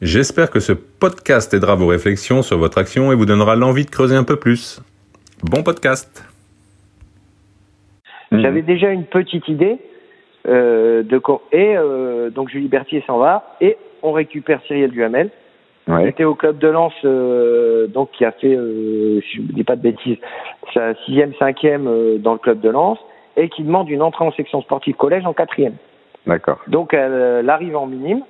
[0.00, 3.90] J'espère que ce podcast aidera vos réflexions sur votre action et vous donnera l'envie de
[3.90, 4.80] creuser un peu plus.
[5.42, 6.24] Bon podcast.
[8.30, 8.40] Mmh.
[8.40, 9.78] J'avais déjà une petite idée
[10.46, 11.20] euh, de
[11.52, 15.30] et euh, donc Julie Berthier s'en va et on récupère Cyril Duhamel.
[15.88, 16.06] Ouais.
[16.06, 19.64] Était au club de Lens, euh, donc qui a fait, euh, si je ne dis
[19.64, 20.18] pas de bêtises,
[20.74, 22.98] sa sixième, cinquième euh, dans le club de Lens
[23.38, 25.76] et qui demande une entrée en section sportive collège en quatrième.
[26.26, 26.58] D'accord.
[26.66, 28.22] Donc elle, arrive en minime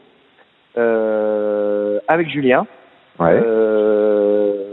[0.77, 2.67] avec Julien.
[3.19, 3.41] Ouais.
[3.45, 4.69] Euh,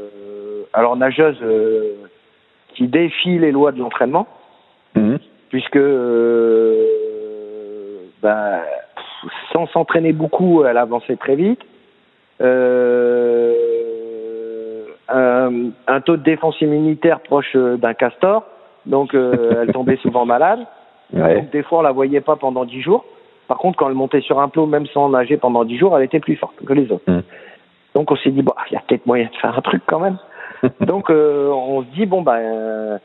[0.73, 1.93] alors nageuse euh,
[2.75, 4.27] qui défie les lois de l'entraînement,
[4.95, 5.15] Mmh.
[5.49, 6.85] puisque euh,
[8.21, 8.61] ben,
[9.51, 11.59] sans s'entraîner beaucoup, elle avançait très vite.
[12.41, 13.53] Euh,
[15.09, 15.51] un,
[15.87, 18.45] un taux de défense immunitaire proche d'un castor,
[18.85, 20.59] donc euh, elle tombait souvent malade.
[21.11, 21.41] Ouais.
[21.41, 23.03] Donc des fois on la voyait pas pendant dix jours.
[23.47, 26.03] Par contre, quand elle montait sur un plot, même sans nager pendant dix jours, elle
[26.03, 27.03] était plus forte que les autres.
[27.09, 27.21] Mm.
[27.93, 29.99] Donc on s'est dit bon, il y a peut-être moyen de faire un truc quand
[29.99, 30.17] même.
[30.81, 32.97] donc euh, on se dit bon ben euh,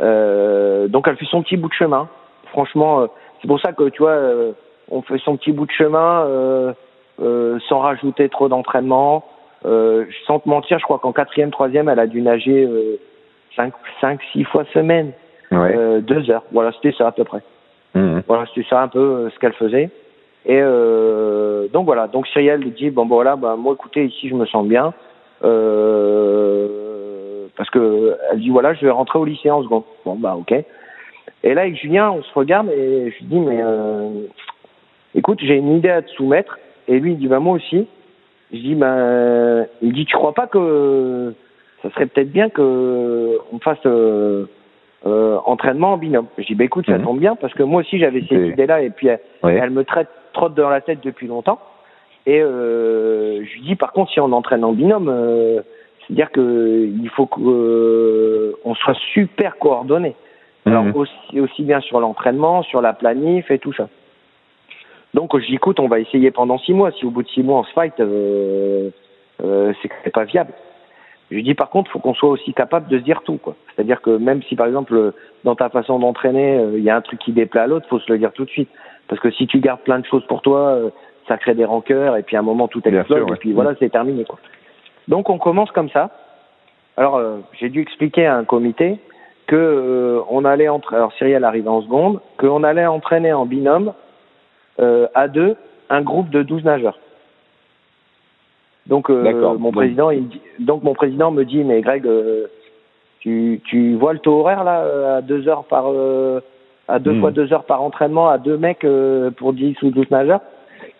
[0.00, 2.08] euh, donc elle fait son petit bout de chemin.
[2.48, 3.06] Franchement, euh,
[3.40, 4.52] c'est pour ça que tu vois, euh,
[4.90, 6.72] on fait son petit bout de chemin euh,
[7.22, 9.24] euh, sans rajouter trop d'entraînement.
[9.66, 12.98] Euh, sans te mentir, je crois qu'en quatrième, troisième, elle a dû nager euh,
[13.56, 15.12] cinq, cinq, six fois semaine,
[15.50, 15.74] Ouais.
[15.74, 16.42] euh, deux heures.
[16.52, 17.40] Voilà, c'était ça à peu près.
[17.94, 18.20] Mmh.
[18.26, 19.90] Voilà, c'était ça un peu euh, ce qu'elle faisait.
[20.46, 24.28] Et euh, donc voilà, donc Cyrielle lui dit bon bon, voilà, bah, moi écoutez ici
[24.28, 24.92] je me sens bien
[25.42, 26.66] euh,
[27.56, 29.84] parce que elle dit voilà je vais rentrer au lycée en seconde.
[30.04, 30.52] Bon bah ok.
[31.42, 34.26] Et là avec Julien on se regarde et je lui dis mais euh,
[35.14, 36.58] écoute j'ai une idée à te soumettre
[36.88, 37.86] et lui il dit bah moi aussi.
[38.52, 41.32] Je dis ben il dit tu crois pas que
[41.82, 43.86] ça serait peut-être bien que on fasse
[45.06, 46.26] euh, euh, entraînement en binôme.
[46.38, 47.04] Je dis bah écoute ça Mhm.
[47.04, 49.58] tombe bien parce que moi aussi j'avais cette idée-là et puis elle, Ouais.
[49.62, 51.58] elle me traite trotte dans la tête depuis longtemps.
[52.26, 55.60] Et euh, je lui dis par contre si on entraîne en binôme, euh,
[56.06, 60.16] c'est-à-dire que il faut qu'on soit super coordonnés.
[60.66, 60.96] Alors Mhm.
[60.96, 63.88] aussi, aussi bien sur l'entraînement, sur la planif et tout ça.
[65.12, 66.90] Donc je dis écoute, on va essayer pendant six mois.
[66.92, 68.88] Si au bout de six mois on se fight, euh,
[69.44, 70.52] euh, c'est que c'est pas viable.
[71.34, 73.56] Je lui dis par contre, faut qu'on soit aussi capable de se dire tout, quoi.
[73.74, 75.12] C'est-à-dire que même si par exemple
[75.42, 77.98] dans ta façon d'entraîner, euh, il y a un truc qui déplaît à l'autre, faut
[77.98, 78.68] se le dire tout de suite.
[79.08, 80.90] Parce que si tu gardes plein de choses pour toi, euh,
[81.26, 83.34] ça crée des rancœurs et puis à un moment tout explose sûr, ouais.
[83.34, 84.38] et puis voilà, c'est terminé, quoi.
[85.08, 86.10] Donc on commence comme ça.
[86.96, 89.00] Alors euh, j'ai dû expliquer à un comité
[89.48, 93.92] que euh, on allait entre alors Cyrielle arrive en seconde, qu'on allait entraîner en binôme
[94.78, 95.56] euh, à deux
[95.90, 96.98] un groupe de 12 nageurs.
[98.86, 99.22] Donc euh,
[99.58, 102.46] mon président il dit- donc mon président me dit mais Greg euh,
[103.20, 106.40] tu tu vois le taux horaire là euh, à deux heures par euh,
[106.88, 107.20] à deux Hmm.
[107.20, 110.40] fois deux heures par entraînement à deux mecs euh, pour 10 ou 12 nageurs.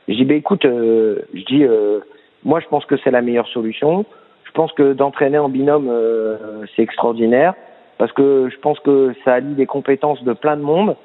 [0.08, 2.00] Je dis ben écoute euh, je dis euh,
[2.42, 4.06] moi je pense que c'est la meilleure solution.
[4.44, 7.52] Je pense que d'entraîner en binôme euh, c'est extraordinaire
[7.98, 10.96] parce que je pense que ça allie les compétences de plein de monde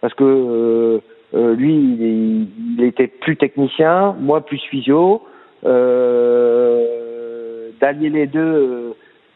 [0.00, 0.98] parce que euh,
[1.34, 5.22] euh, lui il, il était plus technicien, moi plus physio,
[7.80, 8.92] d'allier les deux euh,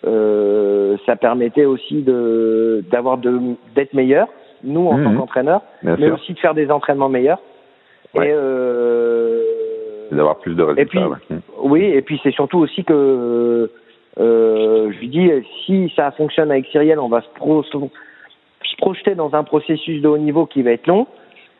[0.06, 3.38] euh, ça permettait aussi de d'avoir de
[3.74, 4.28] d'être meilleur
[4.64, 5.18] nous en tant Mhm.
[5.18, 6.14] qu'entraîneur Bien mais sûr.
[6.14, 7.40] aussi de faire des entraînements meilleurs
[8.14, 8.28] Ouais.
[8.28, 9.42] et euh,
[10.10, 10.88] D'avoir plus de résultats.
[10.88, 11.16] puis- ouais.
[11.30, 11.38] Mmh.
[11.62, 13.70] oui, et puis c'est surtout aussi que
[14.18, 15.30] euh, je lui dis
[15.66, 17.76] si ça fonctionne avec Cyrielle, on va se, pro- se
[18.78, 21.06] projeter dans un processus de haut niveau qui va être long.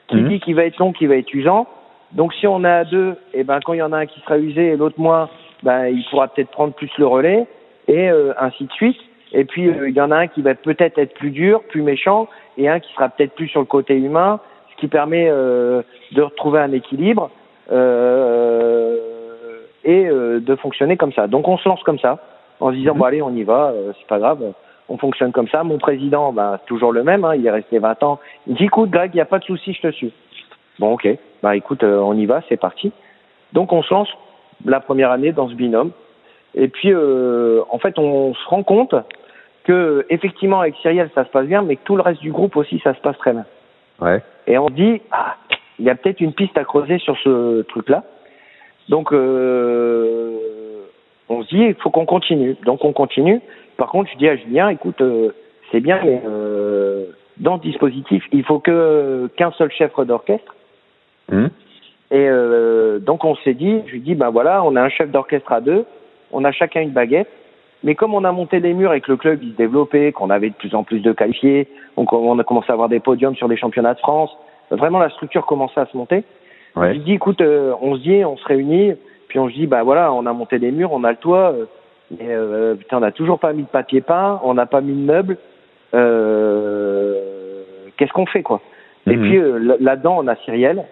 [0.08, 0.28] Qui Mhm.
[0.28, 1.66] dit qu'il va être long, qui va être usant.
[2.12, 4.20] Donc si on est à deux, et ben quand il y en a un qui
[4.20, 5.28] sera usé et l'autre moins,
[5.62, 7.46] ben il pourra peut-être prendre plus le relais
[7.86, 8.98] et euh, ainsi de suite.
[9.32, 11.82] Et puis euh, il y en a un qui va peut-être être plus dur, plus
[11.82, 14.40] méchant, et un qui sera peut-être plus sur le côté humain,
[14.70, 15.82] ce qui permet euh,
[16.12, 17.30] de retrouver un équilibre
[17.70, 18.96] euh,
[19.84, 21.26] et euh, de fonctionner comme ça.
[21.26, 22.18] Donc on se lance comme ça,
[22.60, 22.98] en se disant Mhm.
[22.98, 24.40] bon allez on y va, euh, c'est pas grave,
[24.88, 25.62] on fonctionne comme ça.
[25.64, 28.18] Mon président, c'est toujours le même, hein, il est resté 20 ans.
[28.46, 30.12] Il dit écoute Greg, il n'y a pas de souci, je te suis.
[30.78, 31.08] Bon ok,
[31.42, 32.92] bah écoute, euh, on y va, c'est parti.
[33.52, 34.08] Donc on se lance
[34.64, 35.92] la première année dans ce binôme.
[36.54, 38.94] Et puis euh, en fait on se rend compte
[39.64, 42.56] que effectivement avec Cyrielle ça se passe bien, mais que tout le reste du groupe
[42.56, 43.44] aussi ça se passe très bien.
[44.00, 44.22] Ouais.
[44.46, 45.36] Et on dit, ah,
[45.78, 48.04] il y a peut-être une piste à creuser sur ce truc-là.
[48.88, 50.36] Donc, euh,
[51.28, 52.56] on se dit, il faut qu'on continue.
[52.64, 53.40] Donc, on continue.
[53.76, 55.32] Par contre, je dis à Julien, écoute, euh,
[55.70, 60.54] c'est bien, mais euh, dans le dispositif, il faut que qu'un seul chef d'orchestre.
[61.30, 61.50] Hum.
[62.10, 65.10] Et euh, donc, on s'est dit, je lui dis, ben voilà, on a un chef
[65.10, 65.84] d'orchestre à deux,
[66.32, 67.28] on a chacun une baguette.
[67.84, 70.30] Mais comme on a monté les murs et que le club il se développait, qu'on
[70.30, 73.36] avait de plus en plus de qualifiés, donc on a commencé à avoir des podiums
[73.36, 74.36] sur les championnats de France,
[74.70, 76.24] vraiment la structure commençait à se monter.
[76.74, 76.88] Ouais.
[76.88, 78.94] Je lui dis, écoute, euh, on se dit, on se réunit,
[79.28, 81.52] puis on se dit, bah voilà, on a monté des murs, on a le toit,
[81.52, 81.66] euh,
[82.10, 84.94] mais euh, putain, on n'a toujours pas mis de papier peint, on n'a pas mis
[84.94, 85.36] de meubles.
[85.94, 87.14] Euh,
[87.96, 88.60] Qu'est-ce qu'on fait, quoi?
[89.08, 89.22] Et Mhm.
[89.22, 90.84] puis là- là-dedans, on a Cyrielle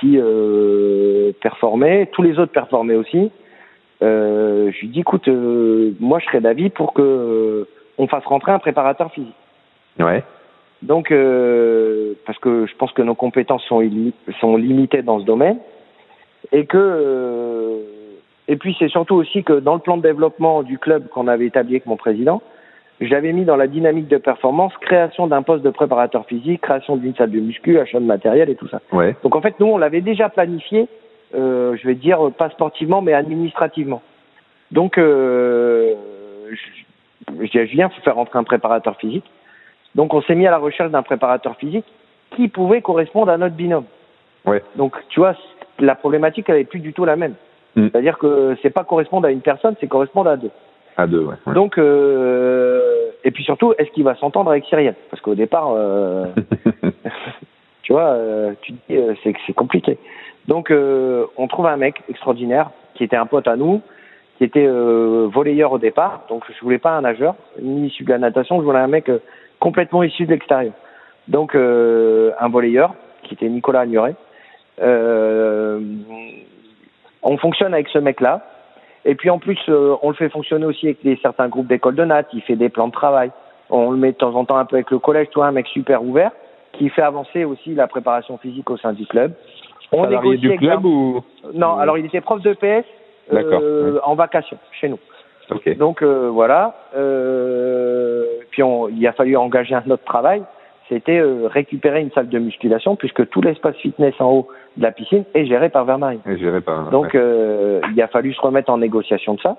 [0.00, 3.30] qui euh, performait, tous les autres performaient aussi.
[4.02, 7.68] Euh, je lui dis, écoute, euh, moi, je serais d'avis pour que euh,
[7.98, 9.34] on fasse rentrer un préparateur physique.
[9.98, 10.22] Ouais.
[10.82, 15.24] Donc, euh, parce que je pense que nos compétences sont, illi- sont limitées dans ce
[15.24, 15.58] domaine,
[16.52, 17.78] et que, euh,
[18.46, 21.46] et puis c'est surtout aussi que dans le plan de développement du club qu'on avait
[21.46, 22.40] établi avec mon président,
[23.00, 27.14] j'avais mis dans la dynamique de performance création d'un poste de préparateur physique, création d'une
[27.14, 28.80] salle de muscu, achat de matériel et tout ça.
[28.92, 29.14] Ouais.
[29.22, 30.88] Donc en fait, nous, on l'avait déjà planifié,
[31.34, 34.02] euh, je vais dire pas sportivement, mais administrativement.
[34.70, 35.94] Donc, euh,
[36.50, 39.24] je, je Julien, faut faire rentrer un préparateur physique.
[39.94, 41.86] Donc on s'est mis à la recherche d'un préparateur physique
[42.36, 43.86] qui pouvait correspondre à notre binôme.
[44.44, 44.62] Ouais.
[44.76, 45.34] Donc tu vois,
[45.78, 47.34] la problématique, elle est plus du tout la même.
[47.74, 47.88] Mm.
[47.88, 50.50] C'est-à-dire que c'est pas correspondre à une personne, c'est correspondre à deux.
[50.98, 51.36] À deux, ouais.
[51.46, 51.54] ouais.
[51.54, 56.26] Donc, euh, et puis surtout, est-ce qu'il va s'entendre avec Cyrielle Parce qu'au départ, euh,
[57.82, 59.96] tu vois, euh, tu te dis, euh, c'est c'est compliqué.
[60.48, 63.80] Donc, euh, on trouve un mec extraordinaire qui était un pote à nous,
[64.38, 66.24] qui était euh, volleyeur au départ.
[66.28, 69.08] Donc, je voulais pas un nageur, ni issu de la natation, je voulais un mec
[69.60, 70.72] complètement issu de l'extérieur.
[71.28, 74.16] Donc, euh, un volleyeur qui était Nicolas Agnoret.
[74.80, 75.80] Euh,
[77.22, 78.44] on fonctionne avec ce mec-là.
[79.04, 81.94] Et puis en plus, euh, on le fait fonctionner aussi avec des, certains groupes d'école
[81.94, 82.28] de natte.
[82.32, 83.30] Il fait des plans de travail.
[83.70, 85.28] On le met de temps en temps un peu avec le collège.
[85.30, 86.32] Toi, un mec super ouvert
[86.72, 89.32] qui fait avancer aussi la préparation physique au sein du club.
[89.92, 91.22] On Salarié du club ou
[91.54, 92.86] Non, alors il était prof de PS
[93.32, 94.98] euh, en vacation chez nous.
[95.50, 95.76] Ok.
[95.78, 96.74] Donc euh, voilà.
[96.96, 100.42] Euh, puis on, il a fallu engager un autre travail.
[100.88, 104.90] C'était euh, récupérer une salle de musculation puisque tout l'espace fitness en haut de la
[104.90, 106.20] piscine est géré par Vermarie.
[106.26, 106.90] Et géré par.
[106.90, 109.56] Donc euh, il a fallu se remettre en négociation de ça.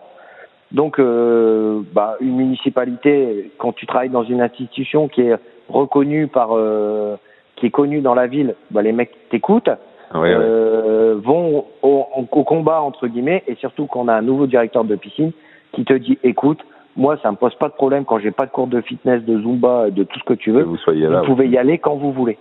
[0.72, 5.36] Donc euh, bah, une municipalité, quand tu travailles dans une institution qui est
[5.68, 7.16] reconnue par, euh,
[7.56, 9.70] qui est connue dans la ville, bah, les mecs t'écoutent,
[10.16, 10.20] ouais.
[10.20, 11.14] ouais, ouais.
[11.24, 15.32] vont au, au combat entre guillemets, et surtout qu'on a un nouveau directeur de piscine
[15.74, 16.60] qui te dit, écoute,
[17.00, 19.40] moi ça me pose pas de problème quand j'ai pas de cours de fitness, de
[19.42, 20.64] zumba, de tout ce que tu Que veux.
[20.64, 21.22] vous soyez Vous là.
[21.26, 22.38] pouvez y aller quand vous voulez.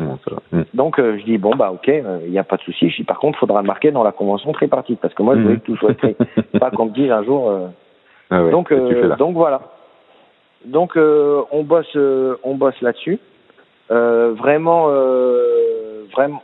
[0.00, 0.06] ouais.
[0.06, 0.58] Bon, ça va.
[0.58, 0.64] Mm.
[0.74, 2.88] Donc euh, je dis bon bah ok, il n'y a pas de souci.
[2.90, 5.44] Je dis par contre, faudra marquer dans la convention tripartite parce que moi je Mhm.
[5.46, 6.16] voulais que tout soit écrit,
[6.58, 7.48] pas qu'on me dise un jour.
[7.50, 7.66] euh,
[8.30, 9.60] Ah ouais, donc que euh, donc voilà.
[10.64, 13.18] Donc euh, on bosse euh, on bosse là-dessus.
[13.90, 16.42] Euh, vraiment euh, vraiment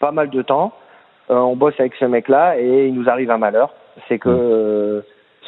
[0.00, 0.72] pas mal de temps.
[1.30, 3.74] Euh, on bosse avec ce mec-là et il nous arrive un malheur,
[4.08, 5.00] c'est que euh,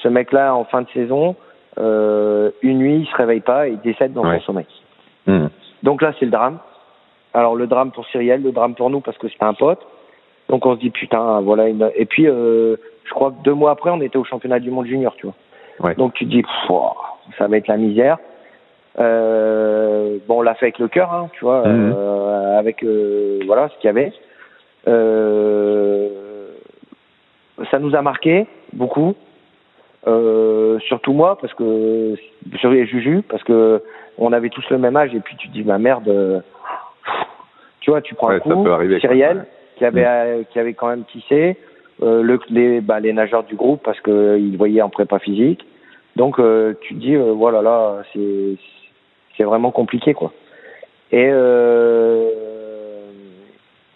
[0.04, 1.34] ce mec-là en fin de saison,
[1.78, 4.38] euh, une nuit il se réveille pas et il décède dans Ouais.
[4.40, 4.66] son sommeil.
[5.26, 5.46] Mm.
[5.82, 6.58] Donc là, c'est le drame.
[7.32, 9.80] Alors le drame pour Cyrielle, le drame pour nous parce que c'était un pote.
[10.48, 11.68] Donc on se dit putain, voilà.
[11.68, 11.90] Une...
[11.96, 14.86] Et puis euh, je crois que deux mois après, on était au championnat du monde
[14.86, 15.34] junior, tu vois.
[15.80, 15.94] Ouais.
[15.96, 16.76] Donc tu te dis, pff,
[17.38, 18.18] ça va être la misère.
[19.00, 23.68] Euh, bon, on l'a fait avec le cœur, hein, tu vois, euh, avec euh, voilà
[23.70, 24.12] ce qu'il y avait.
[27.70, 29.14] Ça nous a marqué beaucoup,
[30.06, 32.14] euh, surtout moi parce que
[32.58, 33.82] sur les Juju parce que
[34.18, 36.40] on avait tous le même âge et puis tu te dis ma merde, euh,
[37.80, 38.66] tu vois, tu prends Ouais, un coup.
[39.00, 39.44] Cyrielle Ouais.
[39.76, 41.56] qui avait euh, qui avait quand même tissé,
[42.00, 45.64] le, les bah, les nageurs du groupe parce que ils voyaient en prépa physique,
[46.16, 46.36] donc
[46.80, 48.56] tu te dis voilà là c'est
[49.36, 50.32] c'est vraiment compliqué quoi.
[51.12, 51.30] Et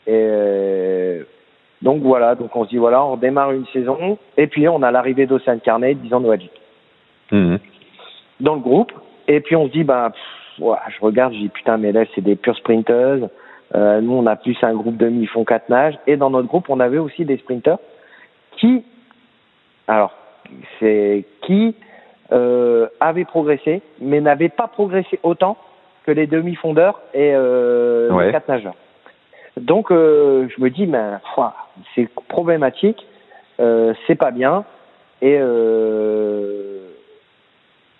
[0.06, 1.17] et
[1.88, 4.90] donc voilà, donc on se dit voilà, on démarre une saison et puis on a
[4.90, 6.50] l'arrivée d'Océane Carnet, 10 ans de Wadji
[7.32, 7.56] Mm.
[8.40, 8.92] dans le groupe.
[9.26, 12.04] Et puis on se dit, bah, pff, ouah, je regarde, je dis putain, mais là
[12.14, 13.28] c'est des pures sprinteuses.
[13.74, 15.98] Euh, nous on a plus un groupe de mi-fond 4 nages.
[16.06, 17.78] Et dans notre groupe, on avait aussi des sprinteurs
[18.58, 18.84] qui,
[19.86, 20.12] alors,
[20.78, 21.74] c'est qui
[22.32, 25.56] euh, avaient progressé, mais n'avaient pas progressé autant
[26.04, 28.26] que les demi-fondeurs et euh, Ouais.
[28.26, 28.74] les 4 nageurs.
[29.60, 31.54] Donc euh, je me dis, mais ouah,
[31.94, 33.06] c'est problématique,
[33.60, 34.64] euh, c'est pas bien.
[35.22, 36.78] Et euh,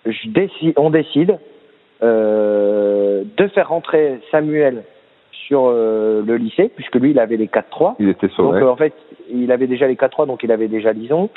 [0.05, 1.37] je décide, on décide
[2.01, 4.83] euh, de faire rentrer Samuel
[5.31, 7.95] sur euh, le lycée, puisque lui, il avait les 4-3.
[7.99, 8.61] Il était Donc, sauvé.
[8.61, 8.93] euh, en fait,
[9.31, 11.29] il avait déjà les 4-3, donc il avait déjà Lison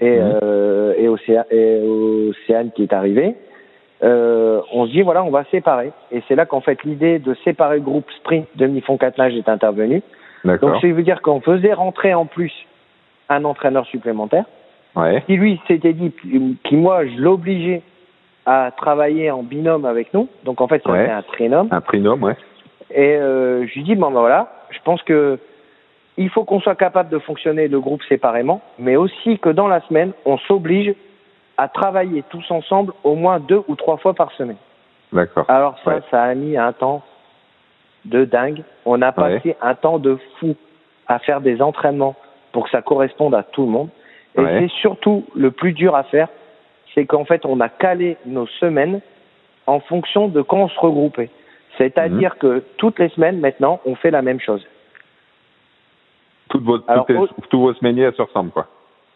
[0.00, 3.34] et, euh, et, Océane, et Océane qui est arrivé.
[4.02, 5.92] Euh, on se dit, voilà, on va séparer.
[6.10, 9.48] Et c'est là qu'en fait, l'idée de séparer le groupe sprint demi-fond 4 nage est
[9.48, 10.02] intervenue.
[10.44, 12.52] Donc, ça veut dire qu'on faisait rentrer en plus
[13.28, 14.44] un entraîneur supplémentaire
[14.96, 15.22] Ouais.
[15.26, 16.12] qui lui s'était dit,
[16.64, 17.82] qui moi, je l'obligeais
[18.46, 20.28] à travailler en binôme avec nous.
[20.44, 21.08] Donc en fait, ça Ouais.
[21.08, 21.68] un trinôme.
[21.70, 22.36] Un trinôme, ouais.
[22.92, 25.38] Et euh, je lui dis, bon ben voilà, je pense que
[26.16, 29.80] il faut qu'on soit capable de fonctionner le groupe séparément, mais aussi que dans la
[29.82, 30.92] semaine, on s'oblige
[31.60, 34.56] à travailler tous ensemble au moins deux ou trois fois par semaine.
[35.12, 35.44] D'accord.
[35.48, 36.02] Alors ça, Ouais.
[36.10, 37.02] ça a mis un temps
[38.06, 38.62] de dingue.
[38.86, 39.12] On a Ouais.
[39.36, 40.56] passé un temps de fou
[41.06, 42.14] à faire des entraînements
[42.52, 43.90] pour que ça corresponde à tout le monde.
[44.38, 44.60] Et Ouais.
[44.60, 46.28] c'est surtout le plus dur à faire,
[46.94, 49.00] c'est qu'en fait, on a calé nos semaines
[49.66, 51.28] en fonction de quand on se regroupait.
[51.76, 52.38] C'est-à-dire Mhm.
[52.38, 54.66] que toutes les semaines, maintenant, on fait la même chose.
[56.48, 58.66] Toutes vos, Alors, toutes les- au- tous vos semainiers elles se ressemblent, quoi.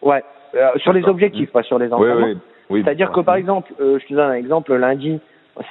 [0.01, 0.23] Ouais,
[0.55, 2.27] euh, sur les objectifs, pas sur les entraînements.
[2.27, 2.37] oui.
[2.69, 5.19] oui C'est-à-dire que par exemple, euh, je te donne un exemple, lundi,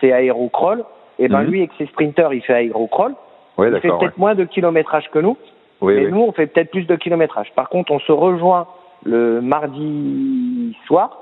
[0.00, 0.84] c'est aérocroll.
[1.18, 1.46] Et ben Mhm.
[1.50, 3.14] lui, avec ses sprinters, il fait aérocroll.
[3.56, 5.36] Oui, il fait peut-être moins de kilométrage que nous,
[5.82, 7.52] mais nous, on fait peut-être plus de kilométrage.
[7.54, 8.66] Par contre, on se rejoint
[9.04, 11.18] le mardi soir.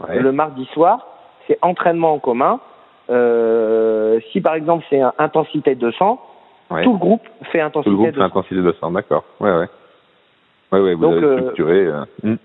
[0.00, 0.18] Ouais.
[0.18, 1.06] Le mardi soir,
[1.46, 2.58] c'est entraînement en commun.
[3.10, 6.20] Euh, si par exemple c'est intensité 200,
[6.70, 6.84] Ouais.
[6.84, 8.24] tout le groupe fait Tout intensité le groupe fait 200.
[8.26, 9.24] intensité de 200, d'accord.
[9.40, 9.66] Ouais, ouais.
[10.72, 11.86] Ouais, ouais, vous Donc, avez euh, structuré.
[11.86, 12.36] euh, hmm.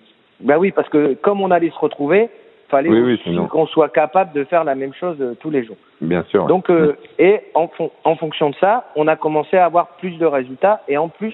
[0.42, 2.30] Ben oui, parce que comme on allait se retrouver,
[2.70, 5.77] fallait Oui, oui, qu'on soit capable de faire la même chose euh, tous les jours.
[6.01, 6.46] Bien sûr.
[6.48, 10.18] Donc, euh, et en, fon- en fonction de ça, on a commencé à avoir plus
[10.18, 11.34] de résultats et en plus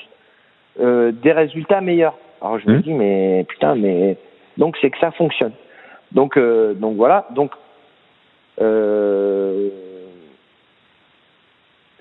[0.80, 2.16] euh, des résultats meilleurs.
[2.42, 2.82] Alors je me Mhm.
[2.82, 4.18] dis mais putain mais
[4.58, 5.52] donc c'est que ça fonctionne.
[6.12, 7.52] Donc euh, donc voilà donc
[8.62, 9.70] euh,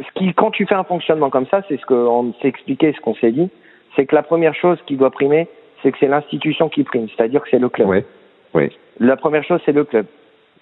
[0.01, 3.01] ce qui quand tu fais un fonctionnement comme ça c'est ce qu'on s'est expliqué ce
[3.01, 3.51] qu'on s'est dit
[3.97, 5.49] c'est que la première chose qui doit primer
[5.83, 7.89] c'est que c'est l'institution qui prime c'est-à-dire que c'est le club.
[7.89, 8.05] Ouais.
[8.55, 8.77] Oui.
[8.99, 10.07] La première chose c'est le club.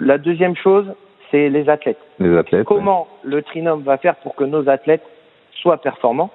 [0.00, 0.86] La deuxième chose
[1.30, 2.64] c'est les athlètes Les athlètes.
[2.64, 5.04] comment le trinôme va faire pour que nos athlètes
[5.52, 6.30] soient performants.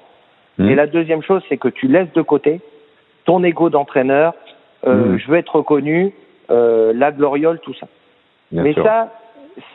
[0.60, 0.66] ouais.
[0.68, 0.76] Et Hmm.
[0.76, 2.62] la deuxième chose, c'est que tu laisses de côté
[3.26, 4.36] ton ego d'entraîneur,
[4.86, 5.18] euh, Mhm.
[5.18, 6.14] je veux être reconnu,
[6.52, 7.88] euh, la gloriole, tout ça.
[8.52, 8.84] Bien Mais sûr.
[8.84, 9.12] ça,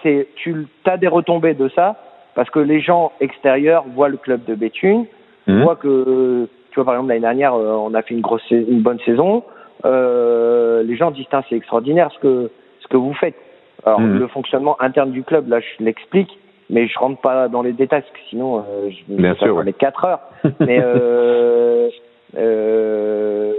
[0.02, 1.96] c'est tu as des retombées de ça
[2.36, 5.06] parce que les gens extérieurs voient le club de Béthune,
[5.48, 5.62] Hmm.
[5.62, 6.46] voient que
[6.80, 9.44] vois par exemple l'année dernière, euh, on a fait une grosse, une bonne saison.
[9.84, 13.36] Euh, les gens disent c'est extraordinaire ce que ce que vous faites.
[13.84, 14.18] Alors Mhm.
[14.18, 16.36] le fonctionnement interne du club, là, je l'explique,
[16.70, 19.72] mais je rentre pas dans les détails parce que sinon, euh, je sûr, prendrait ouais.
[19.72, 20.20] quatre heures.
[20.60, 21.88] mais euh,
[22.36, 23.52] euh,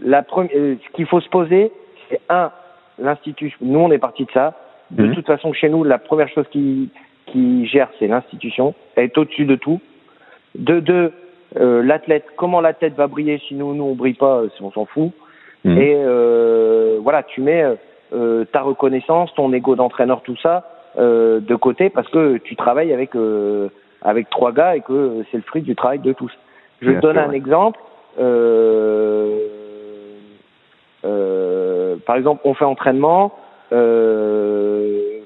[0.00, 1.72] la première, euh, ce qu'il faut se poser,
[2.10, 2.50] c'est un,
[2.98, 3.56] l'institution.
[3.62, 4.54] Nous, on est parti de ça.
[4.90, 5.14] De Mhm.
[5.14, 6.90] toute façon, chez nous, la première chose qui
[7.26, 8.74] qui gère, c'est l'institution.
[8.96, 9.80] Elle est au-dessus de tout.
[10.56, 11.10] De deux,
[11.56, 12.24] euh, l'athlète.
[12.36, 15.12] Comment l'athlète va briller si nous, nous on brille pas, euh, si on s'en fout.
[15.64, 15.78] Hmm.
[15.78, 17.64] Et euh, voilà, tu mets
[18.12, 20.64] euh, ta reconnaissance, ton ego d'entraîneur, tout ça
[20.98, 23.68] euh, de côté parce que tu travailles avec euh,
[24.02, 26.30] avec trois gars et que c'est le fruit du travail de tous.
[26.80, 27.36] Je Bien te donne sûr, un ouais.
[27.36, 27.80] exemple.
[28.20, 29.38] Euh,
[31.04, 33.32] euh, par exemple, on fait entraînement.
[33.72, 35.20] Euh,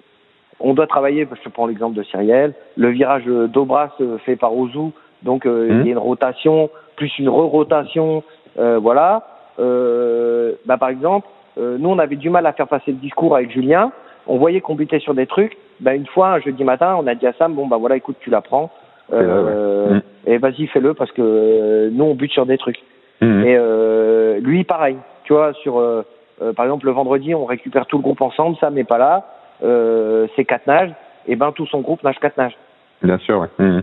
[0.60, 4.90] on doit travailler, je prends l'exemple de Cyriel, le virage d'Aubras euh, fait par Ozu,
[5.22, 5.80] donc euh, Mhm.
[5.80, 8.22] il y a une rotation, plus une re-rotation,
[8.58, 9.22] euh, voilà.
[9.58, 11.26] Euh, bah, par exemple,
[11.58, 13.92] euh, nous on avait du mal à faire passer le discours avec Julien,
[14.26, 17.14] on voyait qu'on butait sur des trucs, bah, une fois, un jeudi matin, on a
[17.14, 18.70] dit à Sam, bon bah voilà, écoute, tu la prends,
[19.10, 19.94] Fais-le, euh, ouais.
[19.94, 20.02] Mhm.
[20.26, 22.78] et vas-y, fais-le, parce que euh, nous on bute sur des trucs.
[23.20, 23.42] Hmm.
[23.44, 24.96] Et euh, lui, pareil.
[25.24, 26.02] Tu vois, sur euh,
[26.40, 28.56] euh, par exemple le vendredi, on récupère tout le groupe ensemble.
[28.60, 29.24] Sam n'est pas là.
[29.64, 30.92] Euh, c'est quatre nages.
[31.26, 32.56] Et ben tout son groupe nage quatre nages.
[33.02, 33.80] Bien sûr, ouais.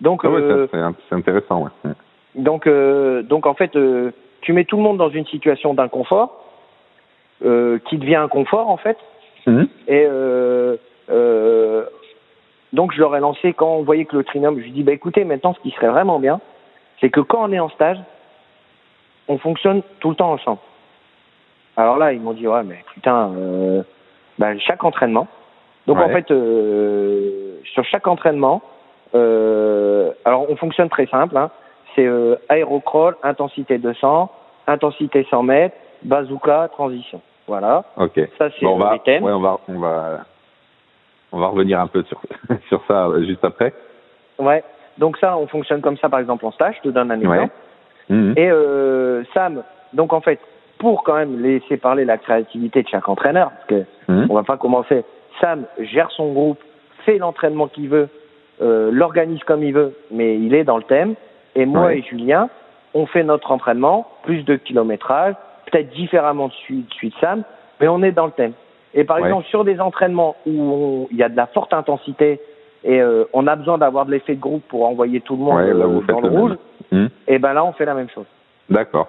[0.00, 1.92] Donc, Ah ouais, euh, c'est intéressant, ouais.
[2.34, 6.44] Donc, euh, donc en fait, euh, tu mets tout le monde dans une situation d'inconfort
[7.44, 8.98] euh, qui devient un confort en fait.
[9.46, 9.64] Hmm.
[9.88, 10.76] Et euh,
[11.10, 11.84] euh,
[12.72, 14.92] donc je leur ai lancé quand on voyait que le trinôme, je lui dis bah
[14.92, 16.40] écoutez maintenant ce qui serait vraiment bien,
[17.00, 17.98] c'est que quand on est en stage,
[19.28, 20.60] on fonctionne tout le temps ensemble.
[21.76, 23.82] Alors là ils m'ont dit ouais mais putain, euh,
[24.38, 25.26] bah, chaque entraînement.
[25.86, 28.62] Donc en fait euh, sur chaque entraînement,
[29.14, 31.50] alors on fonctionne très simple, hein,
[31.94, 34.30] c'est euh, aérocrawl, intensité 200,
[34.66, 37.20] intensité 100 mètres, bazooka, transition.
[37.46, 38.20] Voilà, Ok.
[38.38, 39.24] ça c'est Bon, on va, les thèmes.
[39.24, 40.20] ouais, on va, on va,
[41.32, 42.20] on va revenir un peu sur,
[42.68, 43.72] sur ça euh, juste après.
[44.38, 44.62] Ouais.
[44.98, 46.76] Donc ça, on fonctionne comme ça, par exemple, en stage.
[46.78, 47.50] Je te donne un exemple.
[48.10, 48.32] Ouais.
[48.36, 49.62] Et euh, Sam,
[49.92, 50.38] donc en fait,
[50.78, 54.26] pour quand même laisser parler la créativité de chaque entraîneur, parce que Hmm.
[54.28, 55.04] on va pas commencer.
[55.40, 56.58] Sam gère son groupe,
[57.04, 58.08] fait l'entraînement qu'il veut,
[58.62, 61.14] euh, l'organise comme il veut, mais il est dans le thème.
[61.54, 61.98] Et moi Ouais.
[61.98, 62.48] et Julien,
[62.94, 65.34] on fait notre entraînement, plus de kilométrage,
[65.70, 67.42] peut-être différemment de celui, de celui de Sam,
[67.80, 68.52] mais on est dans le thème.
[68.94, 69.24] Et par Ouais.
[69.24, 72.40] exemple, sur des entraînements où il y a de la forte intensité
[72.82, 75.56] et euh, on a besoin d'avoir de l'effet de groupe pour envoyer tout le monde
[75.56, 76.52] Ouais, là, euh, dans le rouge,
[76.90, 77.06] Hmm.
[77.28, 78.24] et ben là, on fait la même chose.
[78.68, 79.06] D'accord.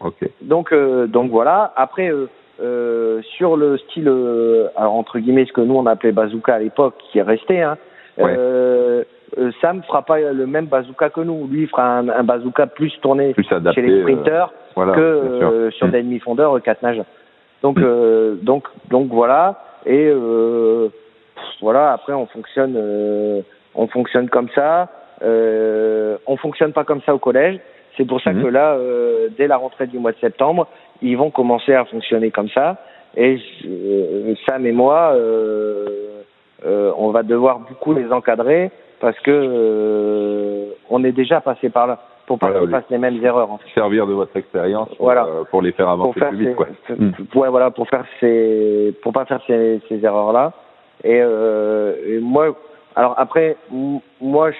[0.00, 0.16] Ok.
[0.40, 1.72] Donc, euh, donc voilà.
[1.76, 2.28] Après, euh,
[2.60, 6.58] euh, sur le style, euh, alors entre guillemets, ce que nous on appelait bazooka à
[6.58, 7.76] l'époque, qui est resté, hein,
[8.18, 8.34] Ouais.
[8.36, 9.02] euh,
[9.38, 11.48] euh, Sam fera pas le même bazooka que nous.
[11.50, 13.80] Lui, il fera un, un bazooka plus tourné Plus adapté.
[13.80, 15.90] chez les euh, sprinters voilà, que euh, sur Hmm.
[15.90, 17.06] des demi-fondeurs euh, quatre nageurs.
[17.62, 17.82] Donc, Mm.
[17.84, 19.60] euh, donc, donc voilà.
[19.86, 20.88] Et euh,
[21.60, 21.92] voilà.
[21.92, 23.40] Après, on fonctionne, euh,
[23.74, 24.88] on fonctionne comme ça.
[25.22, 27.58] Euh, on fonctionne pas comme ça au collège.
[27.96, 28.42] C'est pour ça Mhm.
[28.42, 30.66] que là, euh, dès la rentrée du mois de septembre,
[31.02, 32.76] ils vont commencer à fonctionner comme ça.
[33.16, 36.22] Et euh, Sam et moi, euh, euh,
[36.64, 41.98] on va devoir beaucoup les encadrer parce que euh, on est déjà passé par là
[42.26, 42.74] pour pas Voilà, qu'ils oui.
[42.74, 43.50] fassent les mêmes erreurs.
[43.50, 43.68] En fait.
[43.74, 45.26] Servir de votre expérience pour, Voilà.
[45.26, 46.66] euh, pour les faire avancer faire plus vite, ces, quoi.
[47.42, 50.52] ouais, voilà, pour faire ces, pour pas faire ces, ces erreurs-là.
[51.02, 52.56] Et, euh, et moi,
[52.96, 53.56] alors après,
[54.22, 54.50] moi,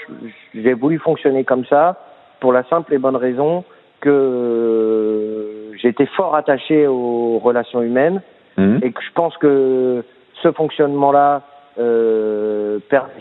[0.54, 1.96] j'ai voulu fonctionner comme ça
[2.40, 3.64] pour la simple et bonne raison
[4.00, 8.20] que euh, j'étais fort attaché aux relations humaines
[8.56, 8.78] Hmm.
[8.82, 10.04] et que je pense que
[10.40, 11.42] ce fonctionnement-là
[11.78, 12.78] euh,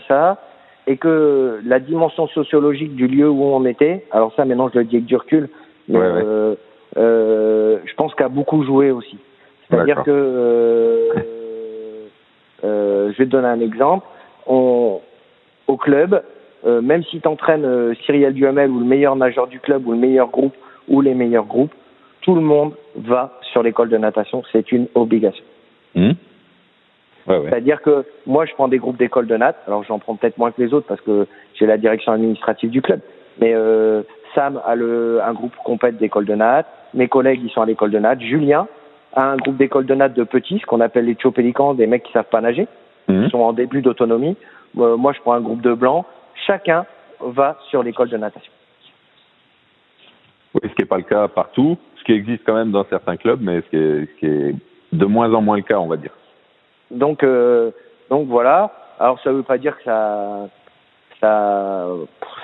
[0.08, 0.38] ça
[0.86, 4.84] et que la dimension sociologique du lieu où on était, alors ça maintenant je le
[4.84, 5.48] dis avec du recul,
[5.88, 6.22] mais Ouais, ouais.
[6.24, 6.54] euh,
[6.96, 9.18] euh, je pense qu'a beaucoup joué aussi.
[9.68, 11.08] C'est-à-dire que, euh,
[12.64, 14.06] euh, je vais te donner un exemple,
[14.46, 15.00] on,
[15.66, 16.22] au club,
[16.66, 19.98] euh, même si tu entraînes Cyriel Duhamel ou le meilleur nageur du club ou le
[19.98, 20.54] meilleur groupe
[20.88, 21.72] ou les meilleurs groupes,
[22.20, 25.44] tout le monde va sur l'école de natation, c'est une obligation.
[25.94, 26.12] Hmm.
[27.26, 27.48] Ouais, ouais.
[27.48, 29.54] C'est-à-dire que moi, je prends des groupes d'école de nat.
[29.66, 32.82] Alors, j'en prends peut-être moins que les autres parce que j'ai la direction administrative du
[32.82, 33.00] club.
[33.40, 34.02] Mais euh,
[34.34, 36.64] Sam a le, un groupe compète d'école de nat.
[36.92, 38.18] Mes collègues, ils sont à l'école de nat.
[38.18, 38.66] Julien
[39.14, 42.02] a un groupe d'école de nat de petits, ce qu'on appelle les pélicans, des mecs
[42.02, 42.68] qui savent pas nager,
[43.08, 43.24] Hmm.
[43.24, 44.36] qui sont en début d'autonomie.
[44.78, 46.06] Euh, moi, je prends un groupe de blancs.
[46.46, 46.86] Chacun
[47.20, 48.52] va sur l'école de natation.
[50.54, 53.16] Oui, ce qui n'est pas le cas partout, ce qui existe quand même dans certains
[53.16, 54.54] clubs, mais ce qui est, ce qui est
[54.92, 56.12] de moins en moins le cas, on va dire.
[56.90, 57.70] Donc, euh,
[58.10, 58.70] donc voilà.
[59.00, 60.48] Alors, ça veut pas dire que ça,
[61.20, 61.86] ça,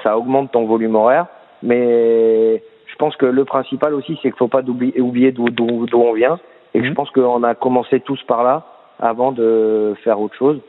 [0.03, 1.27] ça augmente ton volume horaire,
[1.63, 5.87] mais je pense que le principal aussi, c'est qu'il faut pas d'oublier- oublier d'où d'où-
[5.87, 6.39] d'où on vient.
[6.75, 6.97] Et que je Mhm.
[6.97, 8.63] pense qu'on a commencé tous par là
[8.99, 10.61] avant de faire autre chose.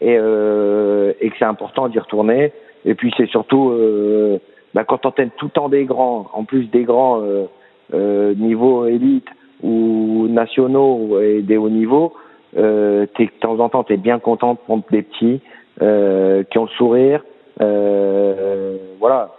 [0.00, 2.52] Et, euh, et que c'est important d'y retourner.
[2.84, 4.38] Et puis c'est surtout, euh,
[4.74, 7.44] bah, quand on tout le temps des grands, en plus des grands euh,
[7.92, 9.26] euh, niveau élite
[9.62, 12.14] ou nationaux et des hauts niveaux,
[12.56, 15.40] euh, t'es- de temps en temps, tu es bien content de prendre des petits
[15.82, 17.22] euh, qui ont le sourire.
[17.60, 19.30] Euh, voilà.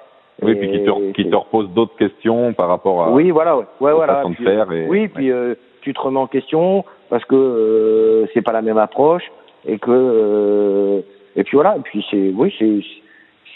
[0.42, 3.58] Oui, Et puis qui te, qui te repose d'autres questions par rapport à oui, voilà,
[3.58, 4.24] ouais, ouais voilà.
[4.24, 4.72] de faire.
[4.72, 8.64] Et, oui, puis euh, tu te remets en question parce que euh, c'est pas la
[8.64, 9.24] même approche
[9.68, 11.02] et que euh,
[11.36, 11.78] et puis voilà.
[11.78, 12.80] Et puis c'est oui, c'est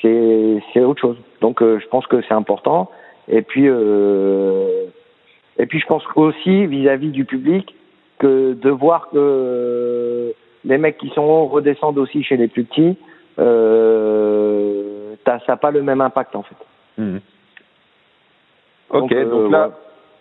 [0.02, 1.18] c'est c'est autre chose.
[1.42, 2.92] Donc euh, je pense que c'est important.
[3.28, 4.84] Et puis euh,
[5.58, 7.74] et puis je pense aussi vis-à-vis du public
[8.26, 10.34] que de voir que
[10.64, 12.98] les mecs qui sont hauts redescendent aussi chez les plus petits,
[13.40, 16.56] euh, ça n'a pas le même impact en fait.
[16.98, 17.20] Mhm.
[18.90, 19.74] Ok, Donc, euh, donc là, ouais.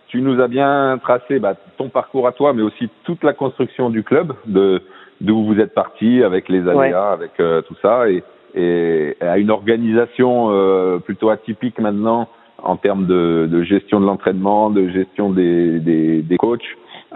[0.07, 3.89] tu nous as bien tracé bah, ton parcours à toi, mais aussi toute la construction
[3.89, 4.81] du club, de
[5.21, 6.93] d'où vous êtes parti avec les aléas, Ouais.
[6.93, 12.27] avec euh, tout ça, et, et à une organisation euh, plutôt atypique maintenant
[12.61, 16.61] en termes de, de gestion de l'entraînement, de gestion des, des, des coachs.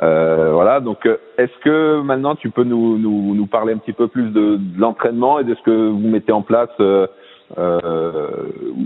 [0.01, 3.93] Euh, voilà, donc euh, est-ce que maintenant tu peux nous, nous, nous parler un petit
[3.93, 7.05] peu plus de, de l'entraînement et de ce que vous mettez en place euh,
[7.57, 8.29] euh,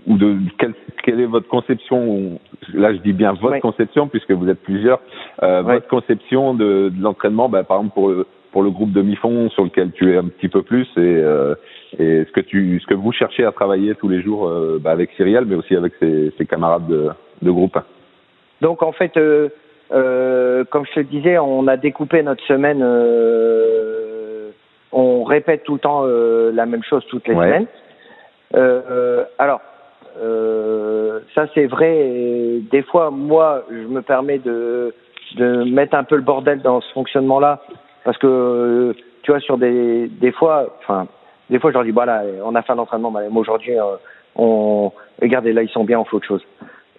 [0.08, 0.73] ou de quelle,
[1.04, 2.39] quelle est votre conception
[2.73, 5.02] Là, je dis bien votre conception puisque vous êtes plusieurs.
[5.43, 5.62] Euh.
[5.62, 9.65] Votre conception de, de l'entraînement, bah, par exemple pour le, pour le groupe demi-fond sur
[9.65, 11.56] lequel tu es un petit peu plus et, euh,
[11.99, 14.91] et ce que tu ce que vous cherchez à travailler tous les jours euh, bah,
[14.91, 17.10] avec Cyriel, mais aussi avec ses, ses camarades de,
[17.41, 17.78] de groupe.
[18.62, 19.49] Donc en fait, euh,
[19.91, 22.82] euh, comme je te disais, on a découpé notre semaine.
[22.82, 24.50] euh,
[24.91, 27.48] on répète tout le temps euh, la même chose toutes les Ouais.
[27.48, 27.67] semaines.
[28.56, 29.62] Euh, alors,
[30.22, 31.96] euh, ça c'est vrai.
[31.98, 34.93] Et des fois, moi, je me permets de,
[35.36, 37.62] de mettre un peu le bordel dans ce fonctionnement-là,
[38.04, 41.08] parce que tu vois, sur des, des fois, enfin,
[41.50, 43.96] des fois, je leur dis, voilà, on a fait un entraînement, mais aujourd'hui, euh,
[44.36, 44.91] on,
[45.22, 46.46] regardez, là, ils sont bien, on fait autre chose.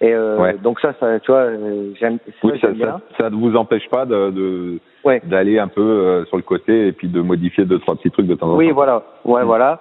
[0.01, 0.53] Et euh, Ouais.
[0.57, 4.05] donc ça, ça, tu vois, euh, j'aime, Oui, ça, ça, ça ne vous empêche pas
[4.05, 5.21] de, de Ouais.
[5.23, 8.27] d'aller un peu euh, sur le côté et puis de modifier deux trois petits trucs
[8.27, 8.73] de temps en Oui, temps.
[8.75, 9.03] voilà.
[9.23, 9.45] Ouais, Mm.
[9.45, 9.79] voilà.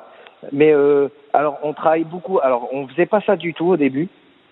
[0.52, 2.38] Mais euh, Alors, on travaille beaucoup.
[2.42, 4.08] Alors, on faisait pas ça du tout au début.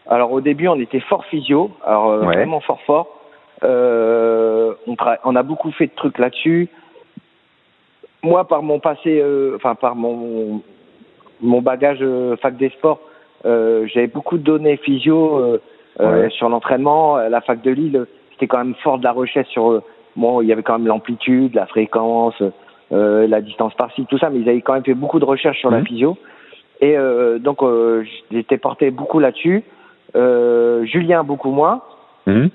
[0.09, 1.70] Alors, au début, on était fort physio.
[1.87, 2.35] Alors, euh, Ouais.
[2.35, 3.20] vraiment fort, fort.
[3.62, 6.68] Euh, on, tra- on a beaucoup fait de trucs là-dessus.
[8.25, 10.61] Moi, par mon passé, euh, enfin, par mon,
[11.40, 13.01] mon bagage euh, fac des sports,
[13.44, 15.61] j'avais beaucoup de données physio euh,
[16.00, 16.31] euh, Ouais.
[16.31, 17.16] sur l'entraînement.
[17.16, 19.70] La fac de Lille, c'était quand même fort de la recherche sur.
[19.70, 19.83] euh,
[20.16, 22.40] bon, il y avait quand même l'amplitude, la fréquence,
[22.92, 25.24] euh, la distance par site, tout ça, mais ils avaient quand même fait beaucoup de
[25.24, 25.87] recherches sur la Mhm.
[25.87, 26.16] physio.
[26.81, 29.62] Et euh, donc, euh, j'étais porté beaucoup là-dessus.
[30.16, 31.81] Euh, Julien, beaucoup moins.
[32.26, 32.50] Mhm.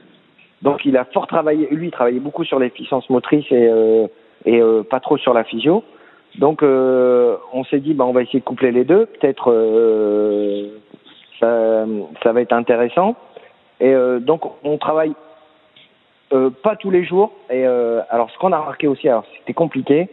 [0.61, 1.67] Donc, il a fort travaillé.
[1.71, 4.07] Lui, il travaillait beaucoup sur l'efficience motrice et, euh,
[4.45, 5.83] et euh, pas trop sur la physio.
[6.37, 9.05] Donc, euh, on s'est dit, bah, on va essayer de coupler les deux.
[9.07, 10.67] Peut-être euh,
[11.39, 11.85] ça,
[12.23, 13.15] ça va être intéressant.
[13.79, 15.13] Et euh, donc, on travaille
[16.33, 17.31] euh, pas tous les jours.
[17.49, 20.09] Et euh, alors, ce qu'on a remarqué aussi, alors c'était compliqué,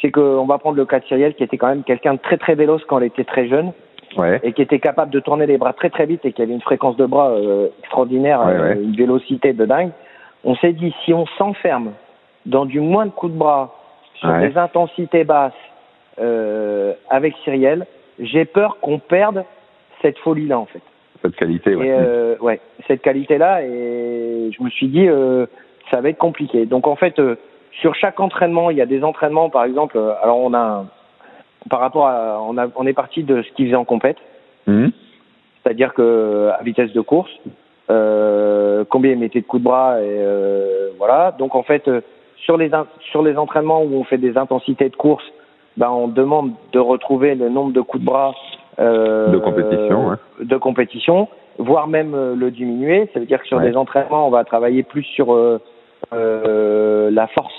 [0.00, 2.36] c'est qu'on va prendre le cas de Cyrielle, qui était quand même quelqu'un de très
[2.36, 3.72] très véloce quand elle était très jeune
[4.16, 4.40] Ouais.
[4.44, 6.62] et qui était capable de tourner les bras très très vite et qui avait une
[6.62, 8.82] fréquence de bras euh, extraordinaire, Ouais, euh, ouais.
[8.82, 9.90] une vélocité de dingue.
[10.42, 11.90] On s'est dit si on s'enferme
[12.46, 13.74] dans du moins de coups de bras
[14.18, 14.48] sur Ouais.
[14.48, 15.52] des intensités basses
[16.18, 17.86] euh, avec Cyrielle,
[18.18, 19.44] j'ai peur qu'on perde
[20.02, 20.82] cette folie-là en fait.
[21.22, 21.86] Cette qualité, ouais.
[21.86, 25.46] Et euh, ouais, cette qualité-là, et je me suis dit, euh,
[25.90, 26.66] ça va être compliqué.
[26.66, 27.36] Donc en fait, euh,
[27.72, 30.86] sur chaque entraînement, il y a des entraînements, par exemple, euh, alors on a, un-
[31.68, 34.18] par rapport à, on, a, on est parti de ce qu'ils faisaient en compète,
[34.66, 34.92] Mhm.
[35.62, 37.30] c'est-à-dire que à vitesse de course,
[37.90, 41.32] euh, combien ils mettaient de coups de bras, et euh, voilà.
[41.38, 42.00] Donc en fait, euh,
[42.44, 42.70] sur les
[43.10, 45.24] sur les entraînements où on fait des intensités de course,
[45.76, 48.34] ben on demande de retrouver le nombre de coups de bras
[48.78, 50.16] euh, De compétition, ouais.
[50.44, 53.08] de compétition, voire même euh, le diminuer.
[53.14, 53.70] Ça veut dire que sur Ouais.
[53.70, 55.58] des entraînements, on va travailler plus sur euh,
[56.12, 57.54] euh, la force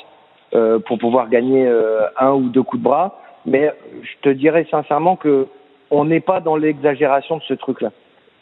[0.56, 3.20] euh, pour pouvoir gagner euh, un ou deux coups de bras.
[3.46, 3.72] Mais
[4.04, 5.48] je te dirais sincèrement que
[5.90, 7.92] on n'est pas dans l'exagération de ce truc-là.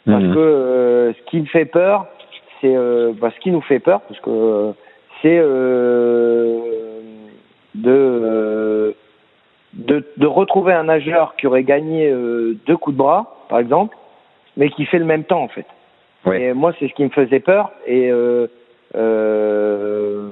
[0.04, 0.34] Parce Mhm.
[0.34, 2.06] que euh, ce qui me fait peur,
[2.60, 4.72] c'est euh, bah, ce qui nous fait peur, parce que euh,
[5.22, 6.58] c'est euh,
[7.74, 8.92] de, euh,
[9.74, 13.96] de de retrouver un nageur qui aurait gagné euh, deux coups de bras, par exemple,
[14.56, 15.66] mais qui fait le même temps en fait.
[16.40, 17.70] Et moi, c'est ce qui me faisait peur.
[17.86, 18.46] Et euh,
[18.96, 20.28] euh,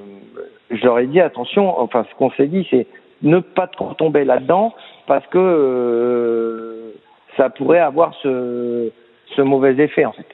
[0.70, 1.78] ai dit attention.
[1.80, 2.86] Enfin, ce qu'on s'est dit, c'est
[3.22, 4.74] ne pas trop tomber là-dedans,
[5.06, 6.90] parce que euh,
[7.36, 8.90] ça pourrait avoir ce
[9.36, 10.26] ce mauvais effet en fait.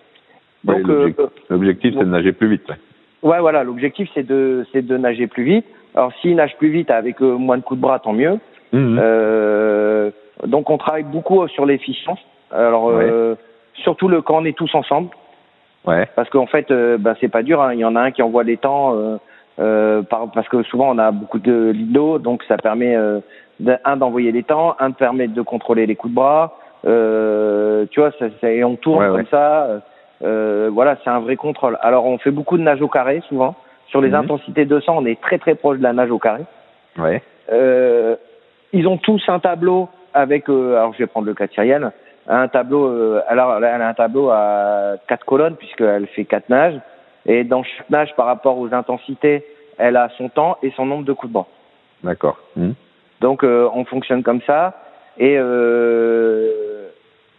[0.64, 2.68] L'objectif- L'objectif, c'est de nager plus vite.
[2.68, 2.76] ouais.
[3.22, 5.66] Ouais, voilà, l'objectif c'est de c'est de nager plus vite.
[5.94, 8.38] Alors s'il nage plus vite avec euh, moins de coups de bras, tant mieux.
[8.72, 8.98] Mhm.
[9.00, 10.10] Euh,
[10.46, 12.20] donc on travaille beaucoup sur l'efficience.
[12.50, 13.34] Alors euh,
[13.74, 15.08] surtout le quand on est tous ensemble,
[15.86, 16.06] Ouais.
[16.14, 17.62] parce qu'en fait, euh, bah, c'est pas dur.
[17.62, 17.72] hein.
[17.72, 19.16] Il y en a un qui envoie les temps, euh,
[19.60, 23.20] euh, par- parce que souvent on a beaucoup de lido, donc ça permet euh,
[23.86, 26.58] un d'envoyer les temps, un de permettre de contrôler les coups de bras.
[26.86, 29.26] Euh, tu vois, ça, ça- et on tourne Ouais, comme ouais.
[29.30, 29.80] ça.
[30.22, 31.78] Euh, voilà, c'est un vrai contrôle.
[31.80, 33.54] Alors on fait beaucoup de nage au carré souvent.
[33.88, 34.14] Sur les Mhm.
[34.16, 36.42] intensités 200, on est très très proche de la nage au carré.
[36.98, 37.22] Ouais.
[37.52, 38.16] Euh,
[38.72, 41.90] ils ont tous un tableau avec, euh, alors je vais prendre le cas de Cyrielle,
[42.28, 46.78] un tableau, euh, alors elle a un tableau à quatre colonnes puisqu'elle fait quatre nages,
[47.26, 49.44] et dans chaque nage par rapport aux intensités,
[49.78, 51.46] elle a son temps et son nombre de coups de bras.
[52.04, 52.38] D'accord.
[52.56, 52.74] Mhm.
[53.20, 54.74] Donc euh, on fonctionne comme ça.
[55.18, 56.88] Et euh,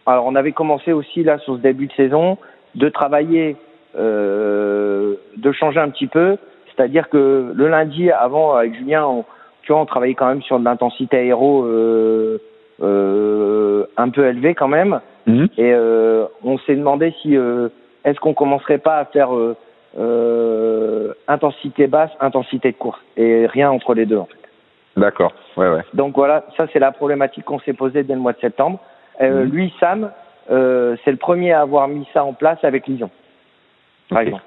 [0.06, 2.36] alors on avait commencé aussi là sur ce début de saison
[2.74, 3.56] de travailler,
[3.98, 6.36] euh, de changer un petit peu.
[6.74, 9.24] C'est-à-dire que le lundi avant avec Julien, on,
[9.62, 12.38] tu vois, on travaillait quand même sur de l'intensité aéro euh,
[12.82, 15.00] euh, un peu élevée quand même.
[15.26, 15.48] Mhm.
[15.58, 17.68] Et euh, on s'est demandé si euh,
[18.04, 19.54] est-ce qu'on commencerait pas à faire euh,
[19.98, 24.38] euh, intensité basse, intensité de course et rien entre les deux en fait.
[25.00, 25.32] D'accord.
[25.56, 25.82] Ouais, ouais.
[25.94, 28.78] Donc voilà, ça c'est la problématique qu'on s'est posée dès le mois de septembre.
[29.20, 29.50] Euh, Mhm.
[29.50, 30.10] Lui, Sam,
[30.50, 33.10] euh, c'est le premier à avoir mis ça en place avec Lison,
[34.08, 34.42] par exemple.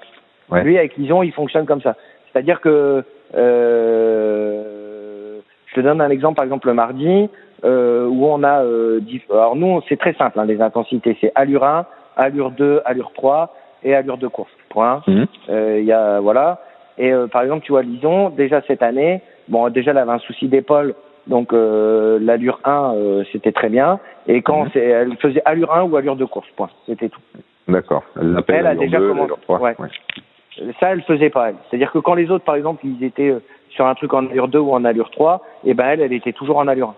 [0.50, 0.62] Ouais.
[0.62, 1.96] Lui, avec Lison, il fonctionne comme ça.
[2.32, 3.02] C'est-à-dire que,
[3.36, 4.62] euh,
[5.66, 7.28] je te donne un exemple, par exemple le mardi,
[7.64, 11.64] euh, où on a, euh, alors nous, c'est très simple, hein, les intensités, c'est allure
[11.64, 14.50] 1, allure 2, allure 3 et allure de course.
[14.68, 15.02] Point.
[15.06, 15.26] Mhm.
[15.48, 16.60] Euh, Il y a voilà.
[16.98, 20.18] Et euh, par exemple, tu vois, Lison, déjà cette année, bon, déjà elle avait un
[20.18, 20.94] souci d'épaule,
[21.26, 23.98] donc euh, l'allure 1, euh, c'était très bien.
[24.26, 24.70] Et quand Mhm.
[24.72, 26.70] c'est, elle faisait allure 1 ou allure de course, point.
[26.86, 27.20] C'était tout.
[27.68, 28.04] D'accord.
[28.20, 29.58] Elle l'appelle Elle a déjà deux, commencé- allure trois.
[29.60, 29.74] ouais.
[29.78, 29.88] Ouais.
[30.80, 31.56] Ça, elle faisait pas elle.
[31.68, 34.48] C'est-à-dire que quand les autres, par exemple, ils étaient euh, sur un truc en allure
[34.48, 36.94] 2 ou en allure 3, et ben elle, elle était toujours en allure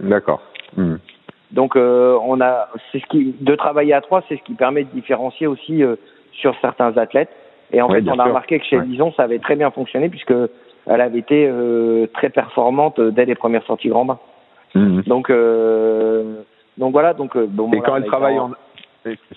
[0.00, 0.08] 1.
[0.08, 0.40] D'accord.
[0.76, 0.98] Mhm.
[1.52, 4.84] Donc euh, on a, c'est ce qui, de travailler à 3, c'est ce qui permet
[4.84, 5.96] de différencier aussi euh,
[6.32, 7.30] sur certains athlètes.
[7.72, 8.24] Et en fait, on a sûr.
[8.26, 8.84] remarqué que chez Ouais.
[8.84, 10.32] Lison, ça avait très bien fonctionné puisque
[10.86, 14.18] elle avait été euh, très performante dès les premières sorties grand bain.
[14.74, 15.02] Mhm.
[15.02, 16.42] Donc euh,
[16.78, 17.72] Donc voilà, donc bon.
[17.72, 18.50] Et quand elle travaille en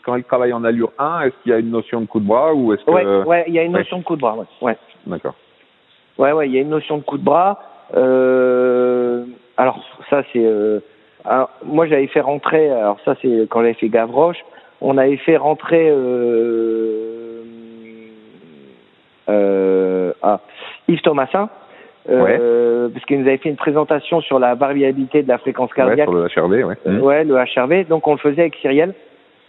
[0.03, 2.25] quand elle travaille en allure 1, est-ce qu'il y a une notion de coup de
[2.27, 4.35] bras ou est-ce que Ouais, ouais, il y a une notion de coup de bras,
[4.35, 4.45] ouais.
[4.61, 4.77] ouais.
[5.05, 5.35] D'accord.
[6.17, 7.59] Ouais, ouais, il y a une notion de coup de bras.
[7.95, 9.25] Euh,
[9.57, 10.79] alors ça c'est, euh,
[11.65, 14.37] moi j'avais fait rentrer, alors ça c'est quand j'avais fait Gavroche,
[14.81, 17.43] on avait fait rentrer euh,
[20.87, 21.49] Yves Thomasin.
[22.09, 26.09] Euh, parce qu'il nous avait fait une présentation sur la variabilité de la fréquence cardiaque.
[26.09, 26.75] Ouais, sur le HRV, ouais.
[26.87, 27.87] Euh, ouais, le HRV.
[27.87, 28.93] Donc on le faisait avec Cyrielle.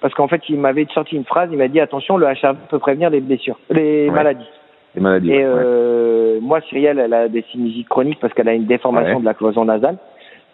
[0.01, 2.79] Parce qu'en fait, il m'avait sorti une phrase, il m'a dit attention, le HRV peut
[2.79, 4.15] prévenir les blessures, les Ouais.
[4.15, 4.49] maladies.
[4.95, 5.31] Les maladies.
[5.31, 9.25] Et euh, moi, Cyrielle, elle a des sinusites chroniques parce qu'elle a une déformation de
[9.25, 9.99] la cloison nasale.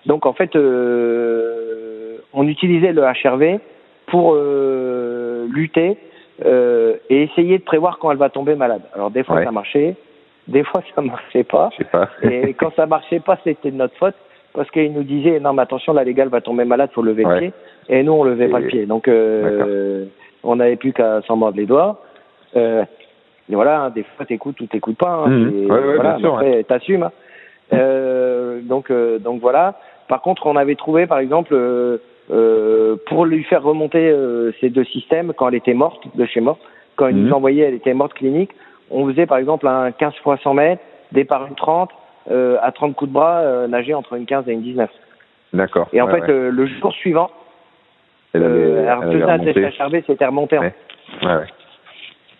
[0.05, 3.59] Donc en fait, euh, on utilisait le HRV
[4.07, 5.97] pour euh, lutter
[6.45, 8.83] euh, et essayer de prévoir quand elle va tomber malade.
[8.95, 9.45] Alors des fois Ouais.
[9.45, 9.95] ça marchait,
[10.49, 11.71] des fois ça marchait pas.
[11.93, 12.09] Pas.
[12.23, 14.15] Et quand ça marchait pas, c'était de notre faute
[14.53, 17.35] parce qu'il nous disait non mais attention la légale va tomber malade, faut lever Ouais.
[17.35, 17.53] le pied.
[17.89, 20.05] Et nous on levait pas Et- le pied, donc euh,
[20.45, 22.03] on n'avait plus qu'à s'en mordre les doigts.
[22.57, 22.85] Euh,
[23.51, 25.23] et voilà, hein, des fois t'écoutes ou t'écoutes pas.
[25.25, 25.51] Hein, Mhm.
[25.51, 27.05] c'est- Ouais, voilà, après, t'assumes.
[27.05, 27.13] hein.
[27.73, 29.75] Euh, donc euh, donc voilà.
[30.09, 31.55] Par contre, on avait trouvé par exemple
[32.31, 36.41] euh, pour lui faire remonter euh, ces deux systèmes quand elle était morte de chez
[36.41, 36.59] mort,
[36.97, 37.27] quand il Mhm.
[37.27, 38.51] nous envoyait, elle était morte clinique.
[38.91, 41.91] On faisait par exemple un 15 fois 100 mètres, départ une 30,
[42.31, 44.91] euh, à 30 coups de bras, euh, nager entre une 15 et une 19.
[45.53, 45.89] D'accord.
[45.93, 46.31] Et en Ouais, fait, ouais.
[46.31, 47.31] euh, le jour suivant,
[48.33, 50.59] elle avait, euh, un test HRV, c'était remonté.
[50.59, 51.47] en Ouais.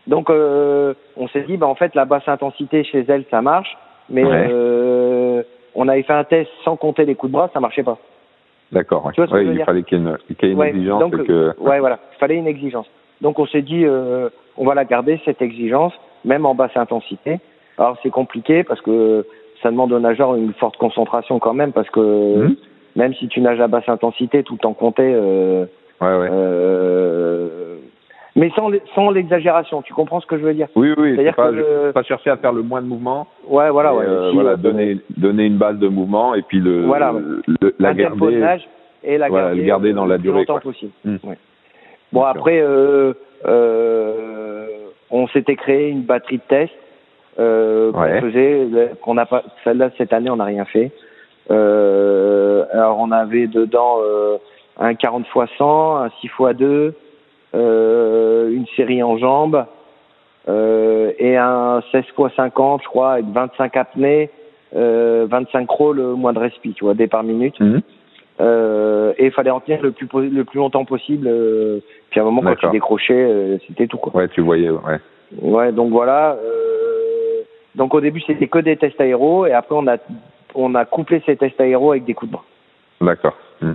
[0.07, 3.77] Donc, euh, on s'est dit, bah, en fait, la basse intensité chez elle, ça marche,
[4.09, 5.43] mais euh,
[5.75, 7.99] on avait fait un test sans compter les coups de bras, ça marchait pas.
[8.73, 9.07] D'accord.
[9.07, 9.13] Ouais.
[9.17, 11.55] Il fallait qu'il y ait une, qu'il y ait une Ouais, exigence donc, et que.
[11.61, 12.87] Ouais, voilà, il fallait une exigence.
[13.21, 15.93] Donc, on s'est dit, euh, on va la garder, cette exigence,
[16.25, 17.39] même en basse intensité.
[17.79, 19.25] Alors, c'est compliqué parce que
[19.63, 22.57] ça demande au nageur une forte concentration quand même, parce que Mhm.
[22.97, 25.65] même si tu nages à basse intensité, tout en compter, euh,
[26.01, 26.29] Ouais, ouais.
[26.31, 27.56] euh,
[28.37, 30.69] mais sans, sans l'exagération, tu comprends ce que je veux dire?
[30.77, 31.11] Oui, oui.
[31.11, 33.27] C'est C'est-à-dire pas, que pas chercher à faire le moins de mouvements.
[33.49, 34.05] Ouais, voilà, ouais.
[34.07, 37.13] euh, Si, voilà, euh, donner, donner une base de mouvement et puis le, Voilà,
[37.47, 38.41] le- la garder.
[39.05, 40.61] et la voilà, garder, le garder dans euh, la plus durée, longtemps quoi.
[40.63, 40.93] possible.
[41.05, 41.17] Mm.
[41.25, 41.39] Ouais.
[42.13, 43.15] Bon après, euh,
[43.47, 44.67] euh,
[45.11, 46.73] on s'était créé une batterie de test
[47.39, 49.43] euh, qu'on faisait, euh, qu'on n'a pas.
[49.65, 50.91] Celle-là cette année, on n'a rien fait.
[51.51, 54.37] Euh, alors on avait dedans euh,
[54.79, 56.91] un 40 x 100, un 6 x 2, euh,
[57.57, 59.67] une série en jambes
[60.49, 64.31] euh, et un 16 x 50, je crois, avec 25 apnées,
[64.77, 67.59] euh, 25 crawls, moins de respi, tu vois, départ minute.
[67.61, 67.81] Mhm.
[68.39, 71.27] Euh, et il fallait en tenir le plus, le plus longtemps possible.
[71.27, 73.97] euh, puis à un moment, quand tu décrochais, euh, c'était tout.
[73.97, 74.15] Quoi.
[74.15, 75.01] Ouais, tu voyais, ouais.
[75.41, 76.33] Ouais, donc voilà.
[76.33, 77.43] euh,
[77.75, 79.97] donc au début, c'était que des tests aéros, et après, on a,
[80.55, 82.45] on a couplé ces tests aéros avec des coups de bras.
[83.01, 83.37] D'accord.
[83.61, 83.75] Mhm.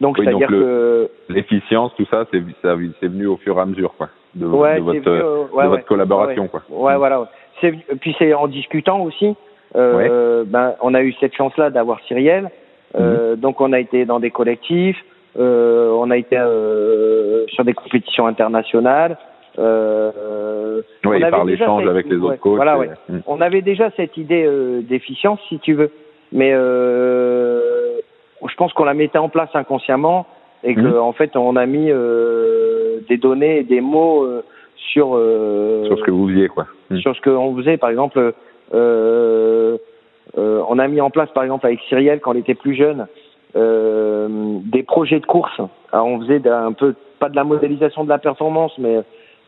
[0.00, 1.08] Donc, Oui, c'est-à-dire que.
[1.28, 4.80] L'efficience, tout ça, c'est c'est venu au fur et à mesure, quoi, de, Ouais, de
[4.82, 5.82] votre, venu, euh, de ouais, votre ouais.
[5.82, 6.48] collaboration, Ouais.
[6.48, 6.62] quoi.
[6.70, 7.20] Ouais, voilà.
[7.20, 7.26] ouais.
[7.60, 9.34] C'est, puis c'est en discutant aussi.
[9.76, 12.50] Euh, ben, on a eu cette chance-là d'avoir Cyrielle.
[12.98, 13.40] Euh, Mhm.
[13.40, 14.96] Donc on a été dans des collectifs,
[15.38, 19.18] euh, on a été euh, sur des compétitions internationales.
[19.58, 22.56] Euh, on Ouais, avait par l'échange avec les ouais, autres coachs.
[22.56, 22.88] Voilà, ouais.
[23.08, 23.22] Mhm.
[23.26, 25.90] On avait déjà cette idée euh, d'efficience, si tu veux,
[26.32, 27.97] mais euh,
[28.46, 30.26] je pense qu'on la mettait en place inconsciemment
[30.64, 30.98] et que Mhm.
[30.98, 34.42] en fait on a mis euh, des données et des mots euh,
[34.76, 36.66] sur euh, Sur ce que vous faisiez, quoi.
[36.90, 36.98] Mhm.
[37.00, 37.76] sur ce qu'on faisait.
[37.76, 38.32] Par exemple,
[38.74, 39.76] euh,
[40.36, 43.06] euh, on a mis en place, par exemple, avec Cyrielle, quand elle était plus jeune,
[43.56, 44.28] euh,
[44.64, 45.60] des projets de course.
[45.92, 49.00] Alors, on faisait un peu, pas de la modélisation de la performance, mais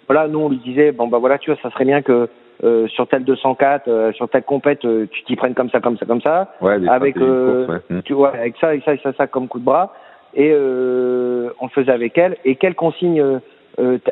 [0.08, 2.28] voilà, nous, on lui disait, bon, bah voilà, tu vois, ça serait bien que
[2.62, 5.96] euh, sur tel 204, euh, sur telle compète, euh, tu t'y prennes comme ça, comme
[5.96, 8.02] ça, comme ça Ouais, avec, euh, ouais.
[8.04, 9.94] Tu vois, avec ça, et ça, et ça, ça comme coup de bras.
[10.34, 12.36] Et euh, on le faisait avec elle.
[12.44, 13.40] Et quelle consigne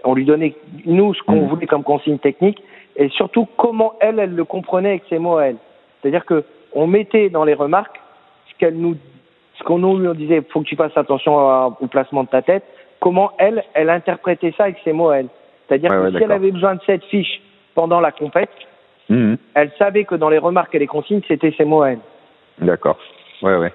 [0.04, 0.54] On lui donnait,
[0.86, 1.48] nous, ce qu'on Mhm.
[1.48, 2.62] voulait comme consigne technique,
[2.96, 5.56] et surtout comment elle, elle le comprenait avec ses mots à elle.
[6.00, 6.42] C'est-à-dire que
[6.74, 8.00] on mettait dans les remarques
[8.50, 8.96] ce qu'elle nous,
[9.58, 12.40] ce qu'on nous lui disait, faut que tu fasses attention à- au placement de ta
[12.42, 12.64] tête.
[13.00, 15.28] Comment elle, elle interprétait ça avec ses mots à elle.
[15.66, 17.40] C'est-à-dire Ouais, que ouais, si elle avait besoin de cette fiche
[17.78, 18.50] pendant la compète,
[19.08, 19.36] Mhm.
[19.54, 22.00] elle savait que dans les remarques et les consignes, c'était ses mots à elle.
[22.60, 22.98] D'accord.
[23.40, 23.72] Ouais, ouais.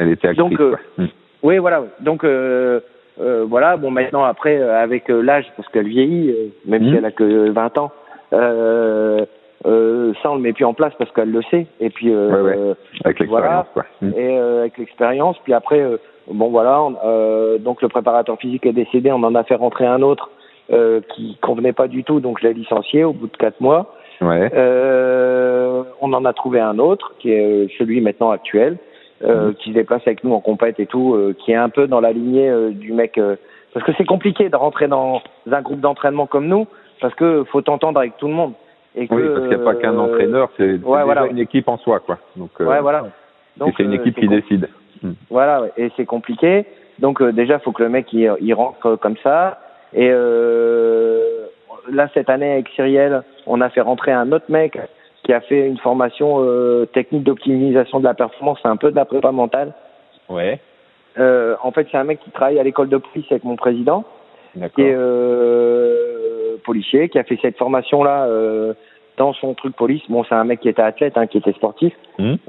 [0.00, 0.74] Elle était active, Donc, euh.
[0.98, 1.08] Mhm.
[1.44, 1.82] Oui, voilà.
[1.82, 1.88] ouais.
[2.00, 2.80] Donc euh,
[3.20, 3.76] euh, voilà.
[3.76, 6.34] Bon, maintenant après, euh, avec l'âge, parce qu'elle vieillit,
[6.66, 6.90] même Mhm.
[6.90, 7.92] si elle a que 20 ans,
[8.32, 11.66] ça on le met plus en place parce qu'elle le sait.
[11.78, 12.58] Et puis Ouais, ouais.
[13.04, 14.16] Avec l'expérience, voilà.
[14.20, 15.38] et avec l'expérience.
[15.44, 15.80] Puis après,
[16.28, 16.82] bon voilà.
[16.82, 19.12] on- donc le préparateur physique est décédé.
[19.12, 20.28] On en a fait rentrer un autre
[20.72, 22.20] euh, qui convenait pas du tout.
[22.20, 23.94] Donc je l'ai licencié au bout de quatre mois.
[24.20, 24.50] Ouais.
[24.54, 28.76] Euh, on en a trouvé un autre qui est celui maintenant actuel.
[29.24, 31.86] euh, qui se déplace avec nous en compète et tout, euh, qui est un peu
[31.86, 33.16] dans la lignée euh, du mec.
[33.16, 33.36] euh,
[33.72, 36.66] parce que c'est compliqué de rentrer dans un groupe d'entraînement comme nous,
[37.00, 38.52] parce que faut t'entendre avec tout le monde.
[38.94, 41.26] Et que, Oui, parce qu'il n'y a pas qu'un euh, entraîneur, c'est ouais, déjà voilà.
[41.28, 42.18] une équipe en soi, quoi.
[42.36, 43.06] Donc, euh, Ouais, voilà.
[43.58, 44.68] c'est une euh, équipe qui décide.
[45.02, 45.12] Hmm.
[45.30, 46.64] Voilà, et c'est compliqué.
[46.98, 49.58] Donc euh, déjà, faut que le mec il, il rentre euh, comme ça.
[49.94, 51.46] Et euh,
[51.90, 54.78] là, cette année avec Cyriel, on a fait rentrer un autre mec
[55.22, 58.96] qui a fait une formation euh, technique d'optimisation de la performance, c'est un peu de
[58.96, 59.72] la prépa mentale.
[60.28, 60.60] Ouais,
[61.18, 64.04] Euh, en fait, c'est un mec qui travaille à l'école de police avec mon président,
[64.52, 64.84] qui d'accord.
[64.84, 68.74] est euh, policier, qui a fait cette formation-là euh,
[69.16, 70.02] dans son truc police.
[70.08, 71.94] Bon, c'est un mec qui était athlète, hein, qui était sportif,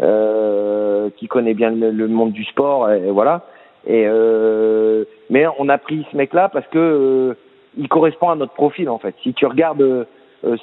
[0.01, 3.43] euh, qui connaît bien le, le monde du sport, et, et voilà.
[3.85, 7.33] Et euh, mais on a pris ce mec-là parce que euh,
[7.77, 9.15] il correspond à notre profil en fait.
[9.23, 10.05] Si tu regardes, euh,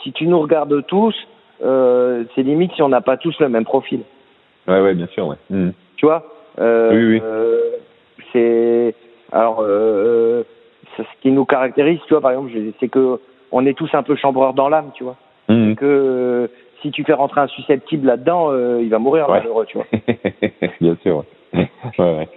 [0.03, 1.14] si tu nous regardes tous,
[1.62, 4.00] euh, c'est limite si on n'a pas tous le même profil.
[4.66, 5.37] Ouais, ouais, bien sûr, ouais.
[5.50, 5.70] Hmm.
[5.96, 6.24] Tu vois
[6.59, 7.20] euh, Oui, oui.
[7.24, 7.61] euh,
[8.33, 8.94] c'est
[9.33, 10.42] alors euh,
[10.96, 12.50] ce qui nous caractérise, tu vois, par exemple,
[12.81, 13.20] c'est que
[13.53, 15.16] on est tous un peu chambreurs dans l'âme, tu vois.
[15.48, 15.74] Hmm.
[15.74, 16.46] Que euh,
[16.83, 19.38] si tu fais rentrer un susceptible là-dedans, euh, il va mourir Ouais.
[19.38, 19.87] malheureux, tu vois.
[20.81, 21.68] bien sûr, ouais.
[21.98, 22.29] ouais, ouais.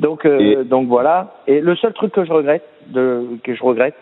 [0.00, 1.34] Donc euh, Et- donc voilà.
[1.46, 3.94] Et le seul truc que je regrette, de, que je regrette,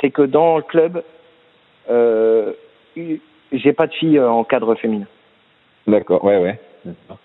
[0.00, 1.02] c'est que dans le club,
[1.90, 2.52] euh,
[3.52, 5.06] j'ai pas de fille euh, en cadre féminin.
[5.86, 6.58] D'accord, ouais, ouais.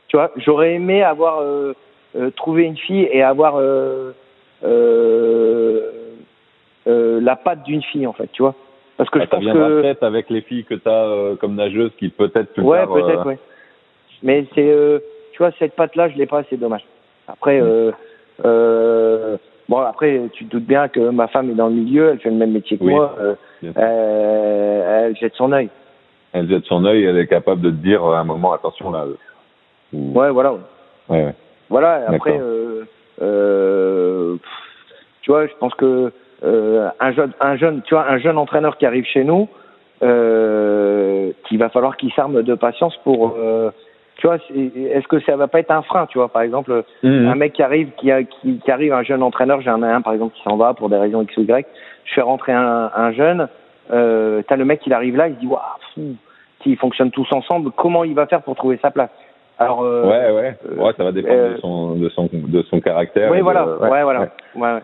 [0.08, 1.74] Tu vois, j'aurais aimé avoir euh,
[2.15, 4.12] euh, trouvé une fille et avoir euh,
[4.63, 5.91] euh,
[6.88, 8.56] euh, la patte d'une fille en fait, tu vois.
[8.98, 11.91] Parce que Ah, je pense que peut-être avec les filles que tu as comme nageuses
[11.98, 13.39] qui peut-être plus ouais, tard, peut-être, ouais.
[14.24, 15.00] Mais c'est, euh,
[15.34, 16.86] tu vois, cette patte-là, je l'ai pas, c'est dommage.
[17.28, 17.92] Après, euh,
[18.46, 19.38] euh,
[19.70, 22.30] bon, après, tu te doutes bien que ma femme est dans le milieu, elle fait
[22.30, 22.94] le même métier que Oui.
[22.94, 23.36] moi, euh,
[23.78, 25.70] euh, elle jette son œil.
[26.34, 29.06] elle jette son œil, elle est capable de te dire à un moment, attention là.
[29.06, 29.16] euh,
[29.94, 30.54] ou- Ouais, voilà.
[30.54, 30.60] ouais,
[31.26, 31.34] ouais.
[31.70, 32.84] Voilà, après, euh,
[33.22, 34.52] euh, pff,
[35.22, 36.12] tu vois, je pense que
[36.44, 39.48] euh, un jeune, un jeune, tu vois, un jeune entraîneur qui arrive chez nous,
[40.04, 43.72] euh, qu'il va falloir qu'il s'arme de patience pour, euh,
[44.17, 47.28] tu vois, est-ce que ça va pas être un frein, tu vois, par exemple, Mhm.
[47.28, 50.01] un mec qui arrive, qui, a- qui, qui arrive, un jeune entraîneur, j'en ai un
[50.01, 51.65] par exemple qui s'en va pour des raisons X ou Y,
[52.06, 53.47] je fais rentrer un, un jeune,
[53.91, 55.60] euh, t'as le mec qui arrive là, il se dit, waouh,
[55.93, 56.15] fou,
[56.63, 59.10] s'ils fonctionnent tous ensemble, comment il va faire pour trouver sa place?
[59.58, 60.58] Alors, euh, ouais, ouais.
[60.69, 63.32] euh, ouais, ça va dépendre euh, de, son, de, son, de son caractère.
[63.32, 64.19] oui, de- voilà, ouais, ouais, voilà,
[64.56, 64.80] ouais.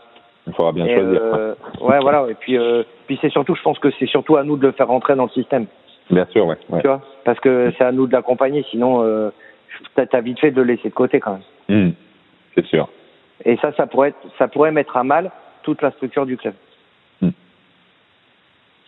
[0.47, 1.19] Il faudra bien Et, choisir.
[1.21, 2.25] euh, ouais, voilà.
[2.29, 4.71] Et puis, euh, puis c'est surtout, je pense que c'est surtout à nous de le
[4.73, 5.65] faire rentrer dans le système,
[6.09, 6.57] Bien sûr, ouais.
[6.69, 6.81] ouais.
[6.81, 8.65] tu vois, parce que c'est à nous de l'accompagner.
[8.69, 9.29] Sinon, euh,
[9.95, 11.85] t'as vite fait de le laisser de côté quand même.
[11.85, 11.93] Mhm.
[12.55, 12.89] C'est sûr.
[13.45, 15.31] Et ça, ça pourrait, être, ça pourrait mettre à mal
[15.63, 16.53] toute la structure du club.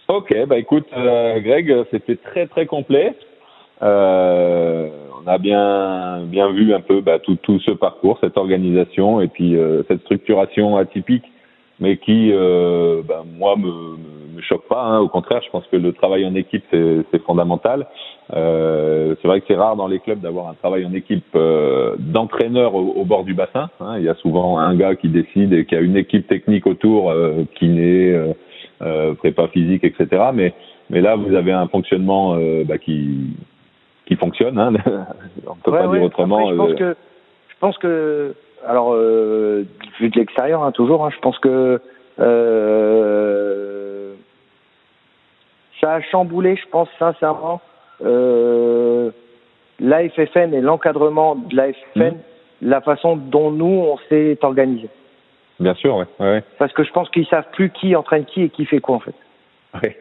[0.09, 3.15] Ok, bah écoute, euh, Greg, c'était très très complet.
[3.81, 4.89] Euh,
[5.23, 9.29] on a bien bien vu un peu bah, tout tout ce parcours, cette organisation et
[9.29, 11.23] puis euh, cette structuration atypique,
[11.79, 14.81] mais qui, bah, moi, me, me, me choque pas.
[14.81, 14.99] Hein.
[14.99, 17.87] Au contraire, je pense que le travail en équipe c'est fondamental.
[18.33, 21.95] Euh, c'est vrai que c'est rare dans les clubs d'avoir un travail en équipe euh,
[21.99, 23.69] d'entraîneur au, au bord du bassin.
[23.79, 23.95] Hein.
[23.97, 27.11] Il y a souvent un gars qui décide et qui a une équipe technique autour,
[27.11, 28.11] euh, kiné.
[28.13, 28.33] Euh,
[28.81, 30.23] euh, prépa physique, etc.
[30.33, 30.53] Mais
[30.89, 33.35] mais là, vous avez un fonctionnement euh, bah, qui
[34.05, 34.57] qui fonctionne.
[34.59, 34.73] Hein.
[35.47, 35.99] On peut Ouais, pas ouais.
[35.99, 36.49] dire autrement.
[36.49, 36.95] Après, je pense que,
[37.47, 38.35] je pense que,
[38.67, 39.63] alors, euh,
[39.99, 41.79] vu de l'extérieur, hein, toujours, hein, je pense que
[42.19, 44.13] euh,
[45.81, 47.61] ça a chamboulé, je pense sincèrement,
[48.03, 49.11] euh,
[49.79, 52.17] l'AFFN et l'encadrement de l'AFFN,
[52.61, 54.89] la façon dont nous on s'est organisé.
[55.59, 56.05] Bien sûr, ouais.
[56.19, 56.43] ouais.
[56.57, 58.99] Parce que je pense qu'ils savent plus qui entraîne qui et qui fait quoi en
[58.99, 59.15] fait.
[59.81, 59.97] Ouais.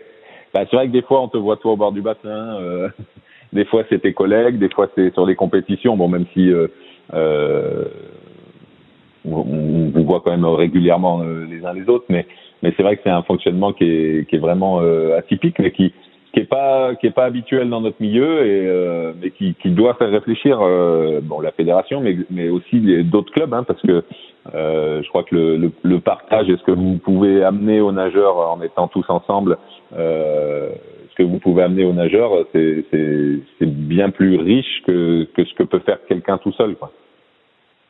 [0.55, 2.61] Bah, c'est vrai que des fois, on te voit toi au bord du bassin.
[2.61, 2.89] euh,
[3.53, 4.59] des fois, c'est tes collègues.
[4.59, 5.97] Des fois, c'est sur les compétitions.
[5.97, 7.85] Bon, même si euh,
[9.25, 12.27] on, vous voit quand même régulièrement euh, les uns les autres, mais
[12.63, 15.73] mais c'est vrai que c'est un fonctionnement qui est qui est vraiment euh, atypique, mais
[15.73, 15.93] qui
[16.33, 19.71] qui est pas qui est pas habituel dans notre milieu et euh, mais qui qui
[19.71, 24.03] doit faire réfléchir euh, bon la fédération, mais mais aussi d'autres clubs, hein, parce que
[24.55, 27.93] euh, je crois que le, le, le partage et ce que vous pouvez amener aux
[27.93, 29.59] nageurs en étant tous ensemble,
[29.97, 30.71] euh,
[31.11, 35.45] ce que vous pouvez amener aux nageurs, c'est c'est c'est bien plus riche que que
[35.45, 36.91] ce que peut faire quelqu'un tout seul, quoi.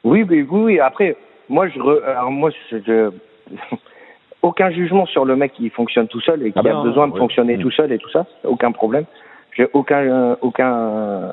[0.05, 0.81] Oui, oui, oui, oui.
[0.81, 1.17] Après,
[1.49, 3.11] moi, je, re- alors moi, je, je-
[4.43, 6.83] aucun jugement sur le mec qui fonctionne tout seul et qui Ah ben a non,
[6.85, 7.19] besoin de ouais.
[7.19, 7.61] fonctionner Mm.
[7.63, 9.05] tout seul et tout ça, aucun problème.
[9.57, 11.33] J'ai aucun, aucun,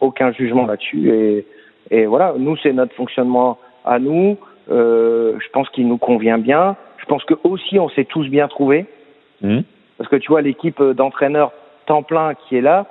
[0.00, 1.46] aucun jugement là-dessus et,
[1.90, 2.34] et voilà.
[2.38, 4.36] Nous, c'est notre fonctionnement à nous.
[4.70, 6.76] Euh, je pense qu'il nous convient bien.
[6.98, 8.86] Je pense que aussi, on s'est tous bien trouvés
[9.42, 9.62] Mhm.
[9.98, 11.52] parce que tu vois l'équipe d'entraîneurs
[11.86, 12.86] temps plein qui est là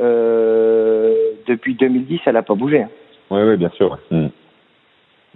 [0.00, 1.14] euh,
[1.46, 2.82] depuis 2010, elle a pas bougé.
[2.82, 2.88] hein.
[3.30, 3.96] Oui, oui, bien sûr.
[4.10, 4.26] Mm.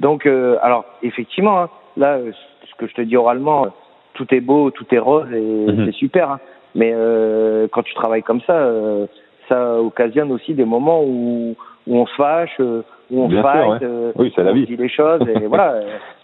[0.01, 2.31] Donc, euh, alors, effectivement, hein, là, euh,
[2.67, 3.69] ce que je te dis oralement, euh,
[4.15, 5.87] tout est beau, tout est rose et Mhm.
[5.87, 6.31] c'est super.
[6.33, 6.41] hein.
[6.75, 9.07] Mais euh, quand tu travailles comme ça, euh,
[9.49, 13.49] ça occasionne aussi des moments où, où on se fâche, euh, où on Bien se
[13.49, 14.13] sûr, fight, ouais.
[14.17, 14.67] Oui, c'est la on vie.
[14.67, 15.81] dit les choses et voilà.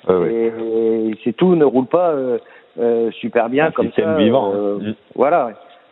[0.08, 0.32] Ouais, ouais.
[0.32, 2.38] Et, et c'est tout ne roule pas euh,
[2.78, 4.14] euh, super bien Un comme ça.
[4.16, 4.88] vivant, euh, hein.
[4.90, 4.94] Mm.
[5.14, 5.50] Voilà.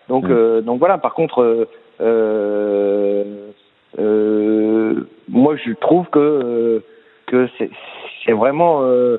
[0.09, 0.31] Donc, Mm.
[0.33, 0.99] euh, donc voilà.
[0.99, 1.65] Par contre, euh,
[2.03, 3.25] euh,
[3.99, 4.95] euh,
[5.29, 6.81] moi, je trouve que euh,
[7.33, 7.49] que
[8.27, 8.83] c'est vraiment.
[8.83, 9.19] euh,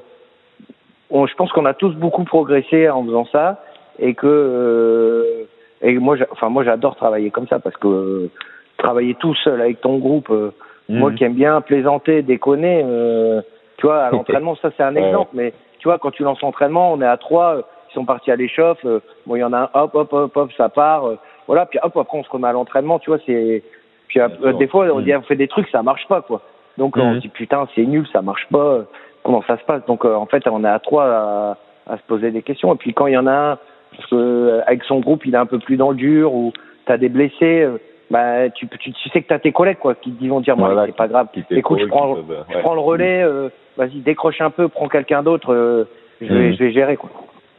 [1.10, 3.64] on- je pense qu'on a tous beaucoup progressé en faisant ça
[4.00, 5.46] et que euh,
[5.82, 8.30] et moi, enfin moi, j'adore travailler comme ça parce que euh,
[8.78, 10.30] travailler tout seul avec ton groupe.
[10.90, 11.00] Mm.
[11.00, 12.84] moi qui aime bien plaisanter, déconner,
[13.78, 16.92] tu vois, à l'entraînement, ça c'est un exemple, mais tu vois, quand tu lances l'entraînement,
[16.92, 18.86] on est à trois, ils sont partis à l'échauffe,
[19.26, 21.06] bon, il y en a un, hop, hop, hop, hop, ça part,
[21.48, 23.64] voilà, puis hop, après on se remet à l'entraînement, tu vois, c'est.
[24.10, 24.20] Puis
[24.60, 26.42] des fois, on dit, on fait des trucs, ça marche pas, quoi.
[26.78, 27.16] Donc on Mhm.
[27.16, 28.80] se dit, putain, c'est nul, ça marche pas,
[29.24, 29.86] comment ça se passe?
[29.86, 31.58] Donc euh, en fait, on est à trois à,
[31.88, 33.58] à se poser des questions, et puis quand il y en a un,
[33.96, 36.52] parce que euh, avec son groupe, il est un peu plus dans le dur, ou
[36.86, 37.78] t'as des blessés, euh,
[38.10, 40.66] bah, tu, tu, tu sais que t'as tes collègues, quoi, qui te vont dire, bon,
[40.66, 44.50] Voilà, c'est pas grave, écoute, je prends, je prends le relais, euh, vas-y, décroche un
[44.50, 45.86] peu, prends quelqu'un d'autre, euh,
[46.22, 46.54] je, vais, Mhm.
[46.56, 47.10] je vais gérer, quoi.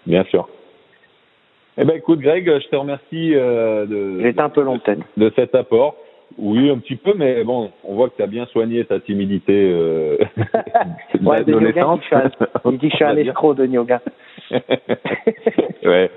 [0.07, 0.49] Bien sûr.
[1.77, 4.81] Eh ben, écoute, Greg, je te remercie euh, de, un peu long,
[5.17, 5.97] de cet apport.
[6.37, 9.53] Oui, un petit peu, mais bon, on voit que tu as bien soigné ta timidité
[9.73, 10.17] euh,
[11.23, 14.01] Ouais, de Yoga, il dit que je suis un- escroc de yoga.
[15.85, 16.11] ouais.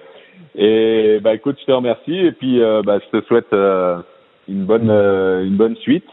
[0.55, 3.99] Et bah écoute, je te remercie et puis euh, bah, je te souhaite euh,
[4.47, 6.07] une bonne euh, une bonne suite.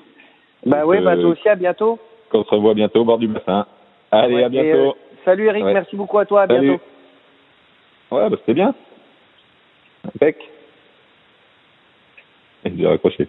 [0.66, 1.98] Bah ouais, bah toi aussi, à bientôt.
[2.30, 3.66] Qu'on se revoit bientôt au bord du bassin.
[4.10, 4.96] Allez, Ouais, à bientôt.
[5.24, 5.72] salut Eric, Ouais.
[5.72, 6.68] merci beaucoup à toi, à Salut.
[6.68, 6.82] bientôt.
[8.10, 8.74] Ouais, bah c'était bien.
[10.14, 10.36] Impec.
[12.66, 13.28] Et j'ai raccroché.